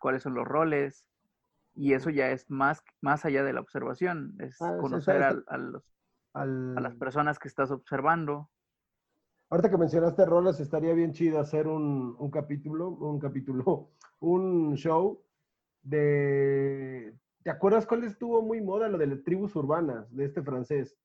cuáles 0.00 0.22
son 0.22 0.34
los 0.34 0.46
roles. 0.46 1.06
Y 1.74 1.94
eso 1.94 2.10
ya 2.10 2.30
es 2.30 2.50
más, 2.50 2.82
más 3.00 3.24
allá 3.24 3.44
de 3.44 3.52
la 3.52 3.60
observación, 3.60 4.34
es 4.40 4.60
ah, 4.60 4.76
conocer 4.80 5.22
a, 5.22 5.56
los, 5.56 5.84
a 6.34 6.44
las 6.44 6.94
personas 6.96 7.38
que 7.38 7.48
estás 7.48 7.70
observando. 7.70 8.50
Ahorita 9.50 9.70
que 9.70 9.78
mencionaste 9.78 10.26
roles, 10.26 10.60
estaría 10.60 10.92
bien 10.94 11.12
chido 11.12 11.40
hacer 11.40 11.66
un, 11.66 12.16
un 12.18 12.30
capítulo, 12.30 12.90
un 12.90 13.18
capítulo, 13.18 13.90
un 14.20 14.76
show 14.76 15.24
de... 15.82 17.14
¿Te 17.42 17.50
acuerdas 17.50 17.86
cuál 17.86 18.04
estuvo 18.04 18.42
muy 18.42 18.60
moda? 18.60 18.88
Lo 18.88 18.98
de 18.98 19.06
las 19.06 19.22
tribus 19.22 19.56
urbanas, 19.56 20.14
de 20.14 20.26
este 20.26 20.42
francés. 20.42 20.98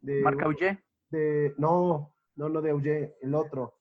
De, 0.00 0.22
¿Marc 0.22 0.38
De, 1.10 1.54
no, 1.58 2.14
no, 2.36 2.48
no 2.48 2.62
de 2.62 2.70
Auger, 2.70 3.16
el 3.20 3.34
otro 3.34 3.77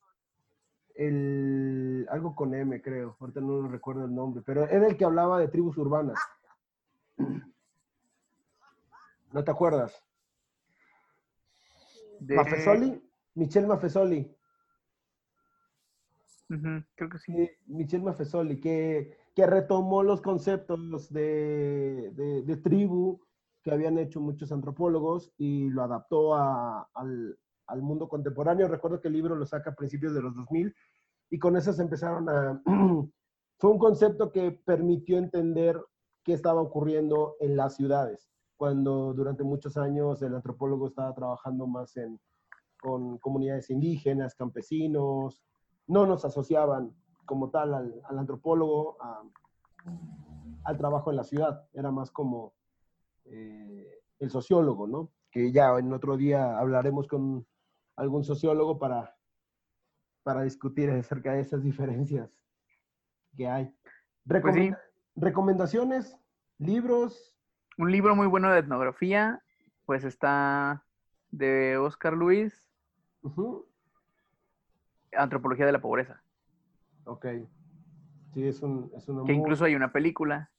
el, 0.97 2.07
algo 2.09 2.35
con 2.35 2.53
M, 2.55 2.81
creo, 2.81 3.15
ahorita 3.19 3.39
no 3.39 3.67
recuerdo 3.67 4.05
el 4.05 4.15
nombre, 4.15 4.41
pero 4.45 4.67
era 4.67 4.87
el 4.87 4.97
que 4.97 5.05
hablaba 5.05 5.39
de 5.39 5.47
tribus 5.47 5.77
urbanas. 5.77 6.19
¿No 9.31 9.43
te 9.43 9.51
acuerdas? 9.51 10.03
Mafesoli, 12.19 12.99
Michel 13.35 13.67
Mafesoli. 13.67 14.35
creo 16.47 17.09
que 17.09 17.19
sí. 17.19 17.49
Michel 17.67 18.01
Mafesoli, 18.01 18.59
que, 18.59 19.15
que 19.35 19.45
retomó 19.45 20.01
los 20.01 20.21
conceptos 20.21 21.13
de, 21.13 22.11
de, 22.43 22.57
tribu 22.57 23.21
que 23.61 23.71
habían 23.71 23.99
hecho 23.99 24.19
muchos 24.19 24.51
antropólogos 24.51 25.31
y 25.37 25.69
lo 25.69 25.83
adaptó 25.83 26.33
al, 26.35 27.37
al 27.67 27.81
mundo 27.81 28.07
contemporáneo. 28.07 28.67
Recuerdo 28.67 28.99
que 28.99 29.07
el 29.07 29.13
libro 29.13 29.35
lo 29.35 29.45
saca 29.45 29.71
a 29.71 29.75
principios 29.75 30.13
de 30.13 30.21
los 30.21 30.35
2000 30.35 30.73
y 31.29 31.39
con 31.39 31.55
eso 31.55 31.73
se 31.73 31.81
empezaron 31.81 32.29
a... 32.29 32.61
Fue 33.59 33.71
un 33.71 33.79
concepto 33.79 34.31
que 34.31 34.51
permitió 34.51 35.17
entender 35.17 35.83
qué 36.23 36.33
estaba 36.33 36.61
ocurriendo 36.61 37.37
en 37.39 37.55
las 37.55 37.75
ciudades, 37.75 38.29
cuando 38.55 39.13
durante 39.13 39.43
muchos 39.43 39.77
años 39.77 40.21
el 40.21 40.35
antropólogo 40.35 40.87
estaba 40.87 41.13
trabajando 41.15 41.65
más 41.65 41.97
en, 41.97 42.19
con 42.79 43.17
comunidades 43.17 43.69
indígenas, 43.71 44.35
campesinos, 44.35 45.41
no 45.87 46.05
nos 46.05 46.23
asociaban 46.23 46.93
como 47.25 47.49
tal 47.49 47.73
al, 47.73 48.03
antropólogo 48.09 48.97
al 50.63 50.77
trabajo 50.77 51.09
en 51.09 51.15
la 51.15 51.23
ciudad, 51.23 51.67
era 51.73 51.91
más 51.91 52.11
como 52.11 52.53
eh, 53.25 54.01
el 54.19 54.29
sociólogo, 54.29 54.87
¿no? 54.87 55.11
Que 55.31 55.51
ya 55.51 55.77
en 55.77 55.93
otro 55.93 56.17
día 56.17 56.57
hablaremos 56.59 57.07
con 57.07 57.45
algún 57.97 58.23
sociólogo 58.23 58.79
para, 58.79 59.17
para 60.23 60.43
discutir 60.43 60.89
acerca 60.89 61.33
de 61.33 61.41
esas 61.41 61.63
diferencias 61.63 62.31
que 63.35 63.47
hay. 63.47 63.75
Pues 64.25 64.73
recomendaciones, 65.15 66.17
libros. 66.59 67.35
Un 67.77 67.91
libro 67.91 68.15
muy 68.15 68.27
bueno 68.27 68.51
de 68.51 68.59
etnografía, 68.59 69.43
pues 69.85 70.03
está 70.03 70.85
de 71.31 71.77
Oscar 71.77 72.13
Luis, 72.13 72.71
Antropología 75.13 75.65
de 75.65 75.71
la 75.71 75.81
Pobreza. 75.81 76.23
Ok. 77.05 77.25
Sí, 78.33 78.47
es 78.47 78.61
un... 78.61 78.91
Es 78.95 79.05
que 79.25 79.33
incluso 79.33 79.65
hay 79.65 79.75
una 79.75 79.91
película 79.91 80.51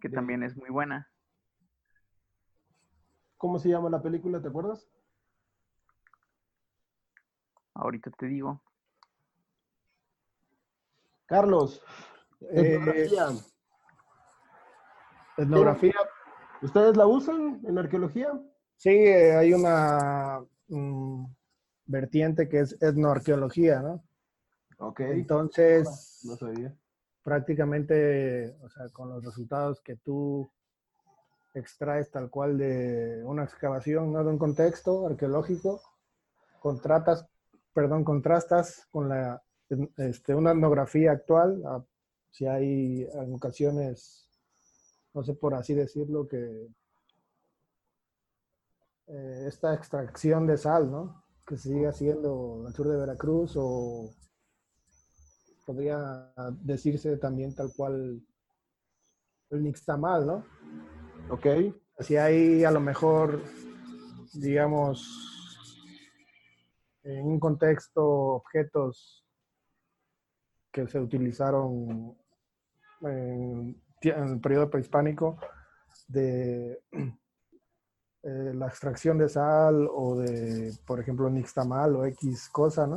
que 0.00 0.08
también 0.08 0.42
es 0.42 0.56
muy 0.56 0.70
buena. 0.70 1.10
¿Cómo 3.36 3.58
se 3.58 3.68
llama 3.68 3.90
la 3.90 4.02
película? 4.02 4.40
¿Te 4.40 4.48
acuerdas? 4.48 4.88
Ahorita 7.78 8.10
te 8.10 8.26
digo. 8.26 8.60
Carlos, 11.26 11.82
etnografía. 12.40 13.28
Eh, 13.30 13.42
etnografía. 15.38 15.94
¿Ustedes 16.62 16.96
la 16.96 17.06
usan 17.06 17.60
en 17.64 17.78
arqueología? 17.78 18.32
Sí, 18.76 18.90
eh, 18.90 19.34
hay 19.36 19.52
una 19.52 20.42
mm, 20.68 21.24
vertiente 21.86 22.48
que 22.48 22.60
es 22.60 22.80
etnoarqueología, 22.80 23.80
¿no? 23.80 24.04
Ok. 24.78 25.00
Entonces, 25.00 26.20
no 26.24 26.36
sabía. 26.36 26.74
Prácticamente, 27.22 28.56
o 28.62 28.68
sea, 28.70 28.88
con 28.90 29.10
los 29.10 29.24
resultados 29.24 29.80
que 29.80 29.96
tú 29.96 30.50
extraes 31.54 32.10
tal 32.10 32.30
cual 32.30 32.56
de 32.56 33.22
una 33.24 33.44
excavación, 33.44 34.12
¿no? 34.12 34.22
De 34.22 34.30
un 34.30 34.38
contexto 34.38 35.06
arqueológico, 35.06 35.82
contratas 36.60 37.26
perdón, 37.76 38.04
contrastas 38.04 38.86
con 38.90 39.10
la, 39.10 39.42
este, 39.98 40.34
una 40.34 40.52
etnografía 40.52 41.12
actual, 41.12 41.62
si 42.30 42.46
hay 42.46 43.06
en 43.12 43.34
ocasiones, 43.34 44.30
no 45.12 45.22
sé 45.22 45.34
por 45.34 45.52
así 45.52 45.74
decirlo, 45.74 46.26
que 46.26 46.70
eh, 49.08 49.44
esta 49.46 49.74
extracción 49.74 50.46
de 50.46 50.56
sal, 50.56 50.90
¿no? 50.90 51.22
Que 51.46 51.58
se 51.58 51.68
sigue 51.68 51.86
haciendo 51.86 52.64
al 52.66 52.72
sur 52.72 52.88
de 52.88 52.96
Veracruz 52.96 53.52
o 53.56 54.10
podría 55.66 56.32
decirse 56.62 57.18
también 57.18 57.54
tal 57.54 57.74
cual 57.76 58.22
el 59.50 59.62
nixtamal, 59.62 60.26
¿no? 60.26 60.44
Ok. 61.28 61.46
Si 62.00 62.16
hay 62.16 62.64
a 62.64 62.70
lo 62.70 62.80
mejor, 62.80 63.42
digamos, 64.32 65.35
en 67.06 67.26
un 67.26 67.38
contexto 67.38 68.04
objetos 68.04 69.24
que 70.72 70.86
se 70.88 70.98
utilizaron 70.98 72.16
en, 73.02 73.80
el 74.02 74.40
periodo 74.40 74.68
prehispánico 74.68 75.38
de 76.08 76.82
eh, 78.22 78.52
la 78.54 78.66
extracción 78.66 79.18
de 79.18 79.28
sal 79.28 79.88
o 79.90 80.16
de, 80.16 80.72
por 80.84 81.00
ejemplo, 81.00 81.30
nixtamal 81.30 81.96
o 81.96 82.04
X 82.06 82.48
cosa, 82.50 82.86
¿no? 82.86 82.96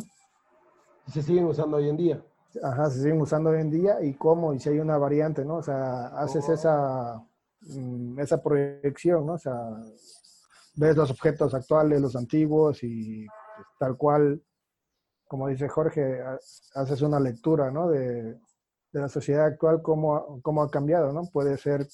Se 1.07 1.21
siguen 1.21 1.45
usando 1.45 1.77
hoy 1.77 1.89
en 1.89 1.97
día. 1.97 2.23
Ajá, 2.63 2.89
se 2.89 3.01
siguen 3.01 3.21
usando 3.21 3.51
hoy 3.51 3.61
en 3.61 3.69
día 3.69 4.01
y 4.01 4.15
cómo, 4.15 4.53
y 4.53 4.59
si 4.59 4.69
hay 4.69 4.79
una 4.79 4.97
variante, 4.97 5.45
¿no? 5.45 5.57
O 5.57 5.63
sea, 5.63 6.07
haces 6.19 6.49
oh. 6.49 6.53
esa, 6.53 7.23
mm, 7.61 8.19
esa 8.19 8.41
proyección, 8.41 9.25
¿no? 9.25 9.33
O 9.33 9.37
sea, 9.37 9.53
ves 10.75 10.97
los 10.97 11.11
objetos 11.11 11.53
actuales, 11.53 12.01
los 12.01 12.15
antiguos 12.15 12.83
y 12.83 13.27
tal 13.79 13.97
cual, 13.97 14.43
como 15.27 15.47
dice 15.47 15.67
Jorge, 15.67 16.21
haces 16.75 17.01
una 17.01 17.19
lectura 17.19 17.71
¿no? 17.71 17.89
de, 17.89 18.39
la 18.91 19.07
sociedad 19.07 19.45
actual, 19.45 19.81
cómo, 19.81 20.41
cómo, 20.41 20.61
ha 20.61 20.69
cambiado, 20.69 21.13
¿no? 21.13 21.21
Puede 21.31 21.57
ser 21.57 21.87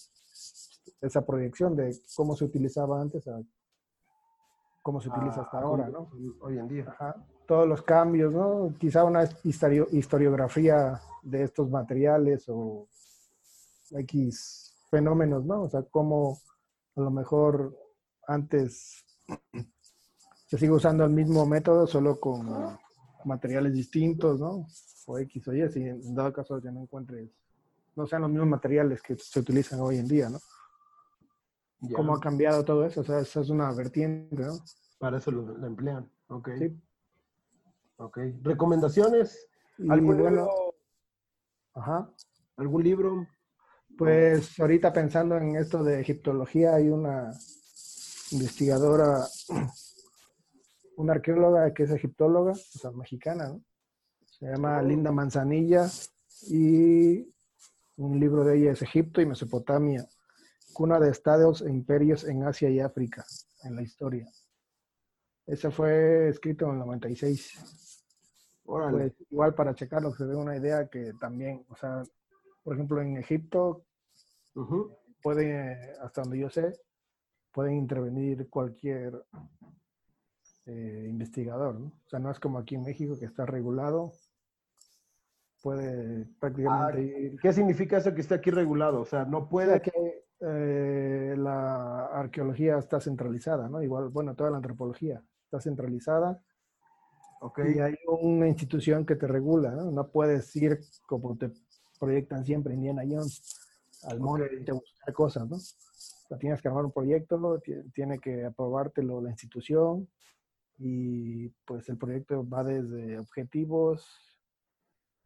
esa 1.01 1.25
proyección 1.25 1.75
de 1.75 1.95
cómo 2.15 2.35
se 2.35 2.45
utilizaba 2.45 3.01
antes 3.01 3.27
a 3.27 3.41
cómo 4.81 5.01
se 5.01 5.09
utiliza 5.09 5.41
hasta 5.41 5.57
ah, 5.57 5.61
ahora, 5.61 5.89
¿no? 5.89 6.09
Hoy 6.41 6.59
en 6.59 6.67
día. 6.67 6.95
Todos 7.47 7.67
los 7.67 7.81
cambios, 7.81 8.33
¿no? 8.33 8.73
Quizá 8.79 9.03
una 9.03 9.27
historiografía 9.43 11.01
de 11.23 11.43
estos 11.43 11.69
materiales 11.69 12.45
o 12.47 12.87
X 13.91 14.75
fenómenos, 14.89 15.43
¿no? 15.43 15.63
O 15.63 15.69
sea, 15.69 15.83
cómo 15.83 16.39
a 16.95 17.01
lo 17.01 17.11
mejor 17.11 17.75
antes 18.27 19.03
se 20.45 20.57
sigue 20.57 20.71
usando 20.71 21.03
el 21.03 21.11
mismo 21.11 21.45
método, 21.45 21.87
solo 21.87 22.19
con 22.19 22.77
materiales 23.25 23.73
distintos, 23.73 24.39
¿no? 24.39 24.67
O 25.07 25.19
X 25.19 25.47
o 25.47 25.53
Y, 25.53 25.69
si 25.69 25.81
en 25.81 26.15
dado 26.15 26.33
caso 26.33 26.59
ya 26.59 26.71
no 26.71 26.81
encuentres, 26.81 27.29
no 27.95 28.05
sean 28.05 28.21
los 28.21 28.31
mismos 28.31 28.49
materiales 28.49 29.01
que 29.01 29.15
se 29.15 29.39
utilizan 29.39 29.79
hoy 29.79 29.97
en 29.97 30.07
día, 30.07 30.29
¿no? 30.29 30.39
¿Cómo 31.93 32.15
ha 32.15 32.19
cambiado 32.19 32.63
todo 32.63 32.85
eso? 32.85 33.01
O 33.01 33.03
sea, 33.03 33.19
esa 33.19 33.41
es 33.41 33.49
una 33.49 33.71
vertiente, 33.73 34.35
¿no? 34.35 34.57
Para 34.97 35.17
eso 35.17 35.31
lo, 35.31 35.65
emplean, 35.65 36.09
ok. 36.27 36.49
Sí. 36.57 36.81
Ok. 37.97 38.19
¿Recomendaciones? 38.41 39.47
¿Algún 39.89 40.17
libro? 40.17 40.75
Ajá. 41.73 42.09
¿Algún 42.57 42.83
libro? 42.83 43.27
Pues 43.97 44.59
ahorita 44.59 44.91
pensando 44.91 45.37
en 45.37 45.55
esto 45.55 45.83
de 45.83 46.01
egiptología, 46.01 46.75
hay 46.75 46.89
una 46.89 47.31
investigadora 48.31 49.25
una 50.97 51.13
arqueóloga 51.13 51.73
que 51.73 51.83
es 51.83 51.91
egiptóloga, 51.91 52.51
o 52.51 52.55
sea, 52.79 52.91
mexicana, 52.91 53.49
¿no? 53.49 53.61
Se 54.25 54.47
llama 54.47 54.81
Linda 54.81 55.11
Manzanilla 55.11 55.87
y 56.49 57.27
Un 57.97 58.19
libro 58.19 58.43
de 58.43 58.57
ella 58.57 58.71
es 58.71 58.81
Egipto 58.81 59.21
y 59.21 59.25
Mesopotamia, 59.25 60.05
cuna 60.73 60.99
de 60.99 61.09
estados 61.09 61.61
e 61.61 61.69
imperios 61.69 62.25
en 62.25 62.43
Asia 62.43 62.69
y 62.69 62.81
África, 62.81 63.25
en 63.63 63.75
la 63.77 63.81
historia. 63.81 64.29
Ese 65.47 65.71
fue 65.71 66.27
escrito 66.27 66.65
en 66.65 66.73
el 66.73 66.79
96. 66.79 67.85
Pues, 68.65 69.13
igual 69.29 69.55
para 69.55 69.75
checarlo, 69.75 70.13
se 70.13 70.25
dé 70.25 70.35
una 70.35 70.57
idea 70.57 70.87
que 70.87 71.13
también, 71.13 71.65
o 71.69 71.75
sea, 71.77 72.03
por 72.63 72.73
ejemplo, 72.73 73.01
en 73.01 73.15
Egipto, 73.15 73.85
puede, 75.21 75.95
hasta 76.01 76.21
donde 76.21 76.39
yo 76.39 76.49
sé, 76.49 76.77
pueden 77.53 77.75
intervenir 77.75 78.49
cualquier 78.49 79.23
eh, 80.65 81.07
investigador, 81.09 81.79
¿no? 81.79 81.87
O 81.87 82.09
sea, 82.09 82.19
no 82.19 82.31
es 82.31 82.39
como 82.39 82.57
aquí 82.57 82.75
en 82.75 82.83
México 82.83 83.17
que 83.19 83.25
está 83.25 83.45
regulado. 83.45 84.13
Puede 85.61 86.27
prácticamente 86.39 86.99
ah, 86.99 86.99
ir... 86.99 87.39
¿Qué 87.39 87.53
significa 87.53 87.97
eso 87.97 88.13
que 88.13 88.21
está 88.21 88.35
aquí 88.35 88.51
regulado? 88.51 89.01
O 89.01 89.05
sea, 89.05 89.25
no 89.25 89.47
puede... 89.49 89.81
que 89.81 90.25
eh, 90.41 91.33
la 91.37 92.07
arqueología 92.07 92.77
está 92.77 92.99
centralizada, 92.99 93.69
¿no? 93.69 93.81
Igual, 93.81 94.09
bueno, 94.09 94.35
toda 94.35 94.51
la 94.51 94.57
antropología 94.57 95.23
está 95.45 95.59
centralizada. 95.59 96.41
Okay. 97.41 97.75
Y 97.75 97.79
hay 97.79 97.95
una 98.07 98.47
institución 98.47 99.05
que 99.05 99.15
te 99.15 99.27
regula, 99.27 99.71
¿no? 99.71 99.91
No 99.91 100.07
puedes 100.07 100.55
ir 100.55 100.79
como 101.05 101.37
te 101.37 101.51
proyectan 101.99 102.45
siempre 102.45 102.73
Indiana 102.73 103.03
Jones 103.07 103.41
al 104.03 104.19
monte 104.19 104.49
y 104.53 104.71
buscar 104.71 105.13
cosas, 105.13 105.49
¿no? 105.49 105.57
O 106.29 106.37
tienes 106.37 106.61
que 106.61 106.67
armar 106.67 106.85
un 106.85 106.91
proyecto, 106.91 107.61
tiene 107.93 108.19
que 108.19 108.45
aprobártelo 108.45 109.21
la 109.21 109.29
institución 109.29 110.07
y 110.77 111.49
pues 111.65 111.87
el 111.89 111.97
proyecto 111.97 112.47
va 112.47 112.63
desde 112.63 113.19
objetivos, 113.19 114.25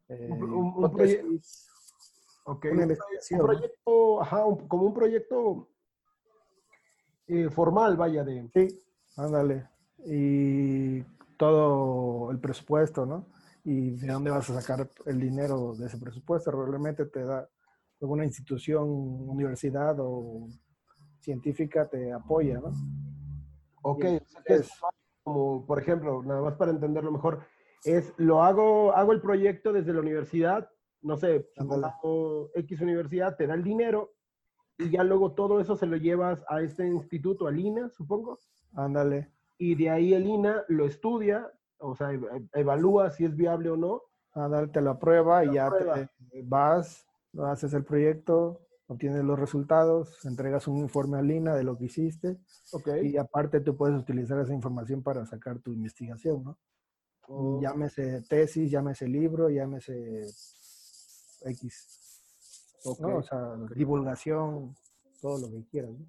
un, 0.08 0.90
proyecto, 3.40 4.20
como 4.68 4.86
un 4.86 4.94
proyecto 4.94 5.68
eh, 7.28 7.48
formal, 7.50 7.96
vaya 7.96 8.24
de. 8.24 8.48
Sí, 8.52 8.68
ándale. 9.16 9.68
Y 10.04 11.02
todo 11.36 12.30
el 12.30 12.40
presupuesto, 12.40 13.06
¿no? 13.06 13.26
Y 13.64 13.92
de 13.92 14.08
dónde 14.08 14.30
vas 14.30 14.50
a 14.50 14.60
sacar 14.60 14.88
el 15.06 15.20
dinero 15.20 15.74
de 15.76 15.86
ese 15.86 15.98
presupuesto. 15.98 16.50
Probablemente 16.50 17.06
te 17.06 17.24
da 17.24 17.48
alguna 18.00 18.24
institución, 18.24 18.88
universidad 18.88 19.96
o 20.00 20.48
científica 21.20 21.88
te 21.88 22.12
apoya, 22.12 22.58
¿no? 22.58 22.72
Ok, 23.82 24.04
es, 24.46 24.70
como 25.22 25.66
por 25.66 25.78
ejemplo, 25.78 26.22
nada 26.22 26.42
más 26.42 26.54
para 26.54 26.70
entenderlo 26.70 27.12
mejor, 27.12 27.40
es 27.84 28.12
lo 28.16 28.42
hago, 28.42 28.92
hago 28.94 29.12
el 29.12 29.20
proyecto 29.20 29.72
desde 29.72 29.92
la 29.92 30.00
universidad, 30.00 30.68
no 31.02 31.16
sé, 31.16 31.48
X 32.54 32.80
universidad, 32.80 33.36
te 33.36 33.46
da 33.46 33.54
el 33.54 33.64
dinero 33.64 34.12
y 34.78 34.90
ya 34.90 35.04
luego 35.04 35.32
todo 35.32 35.60
eso 35.60 35.76
se 35.76 35.86
lo 35.86 35.96
llevas 35.96 36.44
a 36.48 36.62
este 36.62 36.86
instituto, 36.86 37.46
al 37.46 37.58
INA, 37.58 37.90
supongo. 37.90 38.38
Ándale. 38.74 39.30
Y 39.58 39.74
de 39.74 39.90
ahí 39.90 40.14
el 40.14 40.26
INA 40.26 40.64
lo 40.68 40.86
estudia, 40.86 41.50
o 41.78 41.94
sea, 41.94 42.10
evalúa 42.54 43.10
si 43.10 43.24
es 43.24 43.36
viable 43.36 43.70
o 43.70 43.76
no. 43.76 44.02
Ándale, 44.32 44.68
te 44.68 44.80
la 44.80 44.98
prueba 44.98 45.44
y 45.44 45.54
ya 45.54 45.70
te 45.70 46.42
vas, 46.44 47.06
haces 47.44 47.74
el 47.74 47.84
proyecto, 47.84 48.60
obtienes 48.90 49.22
los 49.22 49.38
resultados, 49.38 50.24
entregas 50.24 50.66
un 50.66 50.78
informe 50.78 51.18
al 51.18 51.30
INA 51.30 51.54
de 51.54 51.62
lo 51.62 51.78
que 51.78 51.84
hiciste. 51.84 52.40
Okay. 52.72 53.12
Y 53.12 53.16
aparte 53.16 53.60
tú 53.60 53.76
puedes 53.76 53.96
utilizar 53.96 54.40
esa 54.40 54.52
información 54.52 55.00
para 55.00 55.24
sacar 55.26 55.60
tu 55.60 55.72
investigación, 55.72 56.42
¿no? 56.42 56.58
Oh. 57.28 57.60
Llámese 57.62 58.22
tesis, 58.28 58.68
llámese 58.68 59.06
libro, 59.06 59.48
llámese 59.48 60.26
X. 61.42 62.00
¿no? 62.98 63.18
O 63.18 63.22
sea, 63.22 63.56
divulgación, 63.76 64.74
todo 65.22 65.38
lo 65.38 65.52
que 65.52 65.64
quieras. 65.66 65.92
¿no? 65.92 66.06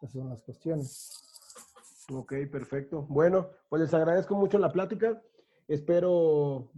Esas 0.00 0.12
son 0.12 0.28
las 0.28 0.42
cuestiones. 0.42 2.06
Ok, 2.12 2.34
perfecto. 2.50 3.06
Bueno, 3.08 3.48
pues 3.68 3.82
les 3.82 3.92
agradezco 3.92 4.36
mucho 4.36 4.56
la 4.58 4.70
plática. 4.70 5.20
Espero, 5.66 6.70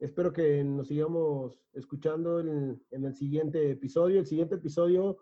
espero 0.00 0.32
que 0.32 0.64
nos 0.64 0.88
sigamos 0.88 1.62
escuchando 1.72 2.40
en, 2.40 2.82
el 2.90 3.14
siguiente 3.14 3.70
episodio. 3.70 4.18
El 4.18 4.26
siguiente 4.26 4.56
episodio 4.56 5.18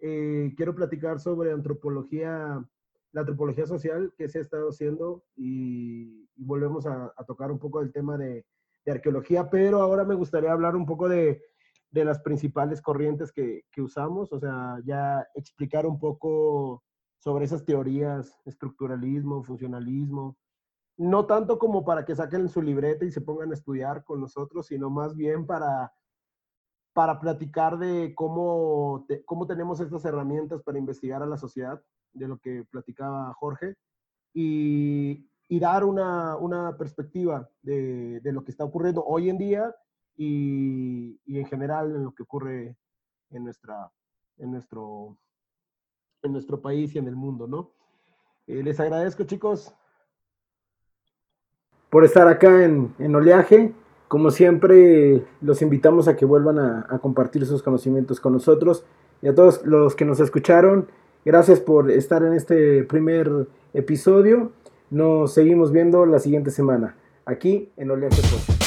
eh, 0.00 0.52
quiero 0.56 0.74
platicar 0.74 1.20
sobre 1.20 1.52
antropología 1.52 2.66
la 3.12 3.20
antropología 3.20 3.66
social 3.66 4.12
que 4.16 4.28
se 4.28 4.38
ha 4.38 4.42
estado 4.42 4.70
haciendo 4.70 5.24
y, 5.36 6.28
volvemos 6.34 6.86
a, 6.86 7.12
tocar 7.26 7.52
un 7.52 7.58
poco 7.58 7.80
el 7.80 7.92
tema 7.92 8.16
de, 8.18 8.44
arqueología, 8.86 9.48
pero 9.48 9.80
ahora 9.80 10.02
me 10.04 10.16
gustaría 10.16 10.50
hablar 10.50 10.74
un 10.74 10.86
poco 10.86 11.08
de, 11.08 11.40
las 11.92 12.18
principales 12.20 12.80
corrientes 12.80 13.30
que, 13.30 13.62
usamos, 13.76 14.32
o 14.32 14.40
sea, 14.40 14.80
ya 14.84 15.24
explicar 15.34 15.86
un 15.86 16.00
poco 16.00 16.82
sobre 17.18 17.44
esas 17.44 17.64
teorías, 17.64 18.40
estructuralismo, 18.44 19.44
funcionalismo, 19.44 20.36
no 20.96 21.26
tanto 21.26 21.58
como 21.58 21.84
para 21.84 22.04
que 22.04 22.14
saquen 22.14 22.48
su 22.48 22.62
libreta 22.62 23.04
y 23.04 23.10
se 23.10 23.20
pongan 23.20 23.50
a 23.50 23.54
estudiar 23.54 24.04
con 24.04 24.20
nosotros, 24.20 24.66
sino 24.66 24.90
más 24.90 25.16
bien 25.16 25.46
para, 25.46 25.92
para 26.92 27.18
platicar 27.20 27.78
de 27.78 28.14
cómo, 28.14 29.06
cómo 29.24 29.46
tenemos 29.46 29.80
estas 29.80 30.04
herramientas 30.04 30.62
para 30.62 30.78
investigar 30.78 31.22
a 31.22 31.26
la 31.26 31.36
sociedad 31.36 31.82
de 32.12 32.28
lo 32.28 32.38
que 32.38 32.64
platicaba 32.70 33.32
Jorge 33.34 33.76
y, 34.34 35.28
dar 35.60 35.84
una, 35.84 36.76
perspectiva 36.78 37.48
de, 37.62 38.20
lo 38.24 38.44
que 38.44 38.50
está 38.50 38.64
ocurriendo 38.64 39.04
hoy 39.04 39.28
en 39.28 39.38
día 39.38 39.74
y, 40.16 41.18
en 41.26 41.46
general 41.46 41.94
en 41.94 42.04
lo 42.04 42.14
que 42.14 42.22
ocurre 42.22 42.76
en, 43.30 43.44
nuestra, 43.44 43.90
en, 44.38 44.50
nuestro, 44.50 45.18
en 46.22 46.32
nuestro 46.32 46.60
país 46.60 46.94
y 46.94 46.98
en 46.98 47.08
el 47.08 47.16
mundo, 47.16 47.46
¿no? 47.46 47.72
Eh, 48.46 48.62
les 48.62 48.80
agradezco, 48.80 49.24
chicos. 49.24 49.74
Por 51.92 52.06
estar 52.06 52.26
acá 52.26 52.64
en, 52.64 53.14
Oleaje. 53.14 53.74
Como 54.08 54.30
siempre, 54.30 55.24
los 55.42 55.60
invitamos 55.60 56.08
a 56.08 56.16
que 56.16 56.24
vuelvan 56.24 56.58
a, 56.58 56.86
a 56.88 57.00
compartir 57.00 57.44
sus 57.44 57.62
conocimientos 57.62 58.18
con 58.18 58.32
nosotros 58.32 58.86
y 59.20 59.28
a 59.28 59.34
todos 59.34 59.60
los 59.66 59.94
que 59.94 60.06
nos 60.06 60.18
escucharon. 60.18 60.86
Gracias 61.22 61.60
por 61.60 61.90
estar 61.90 62.22
en 62.22 62.32
este 62.32 62.82
primer 62.84 63.46
episodio. 63.74 64.52
Nos 64.88 65.34
seguimos 65.34 65.70
viendo 65.70 66.06
la 66.06 66.18
siguiente 66.18 66.50
semana 66.50 66.96
aquí 67.26 67.68
en 67.76 67.90
Oleaje 67.90 68.22
Podcast. 68.22 68.61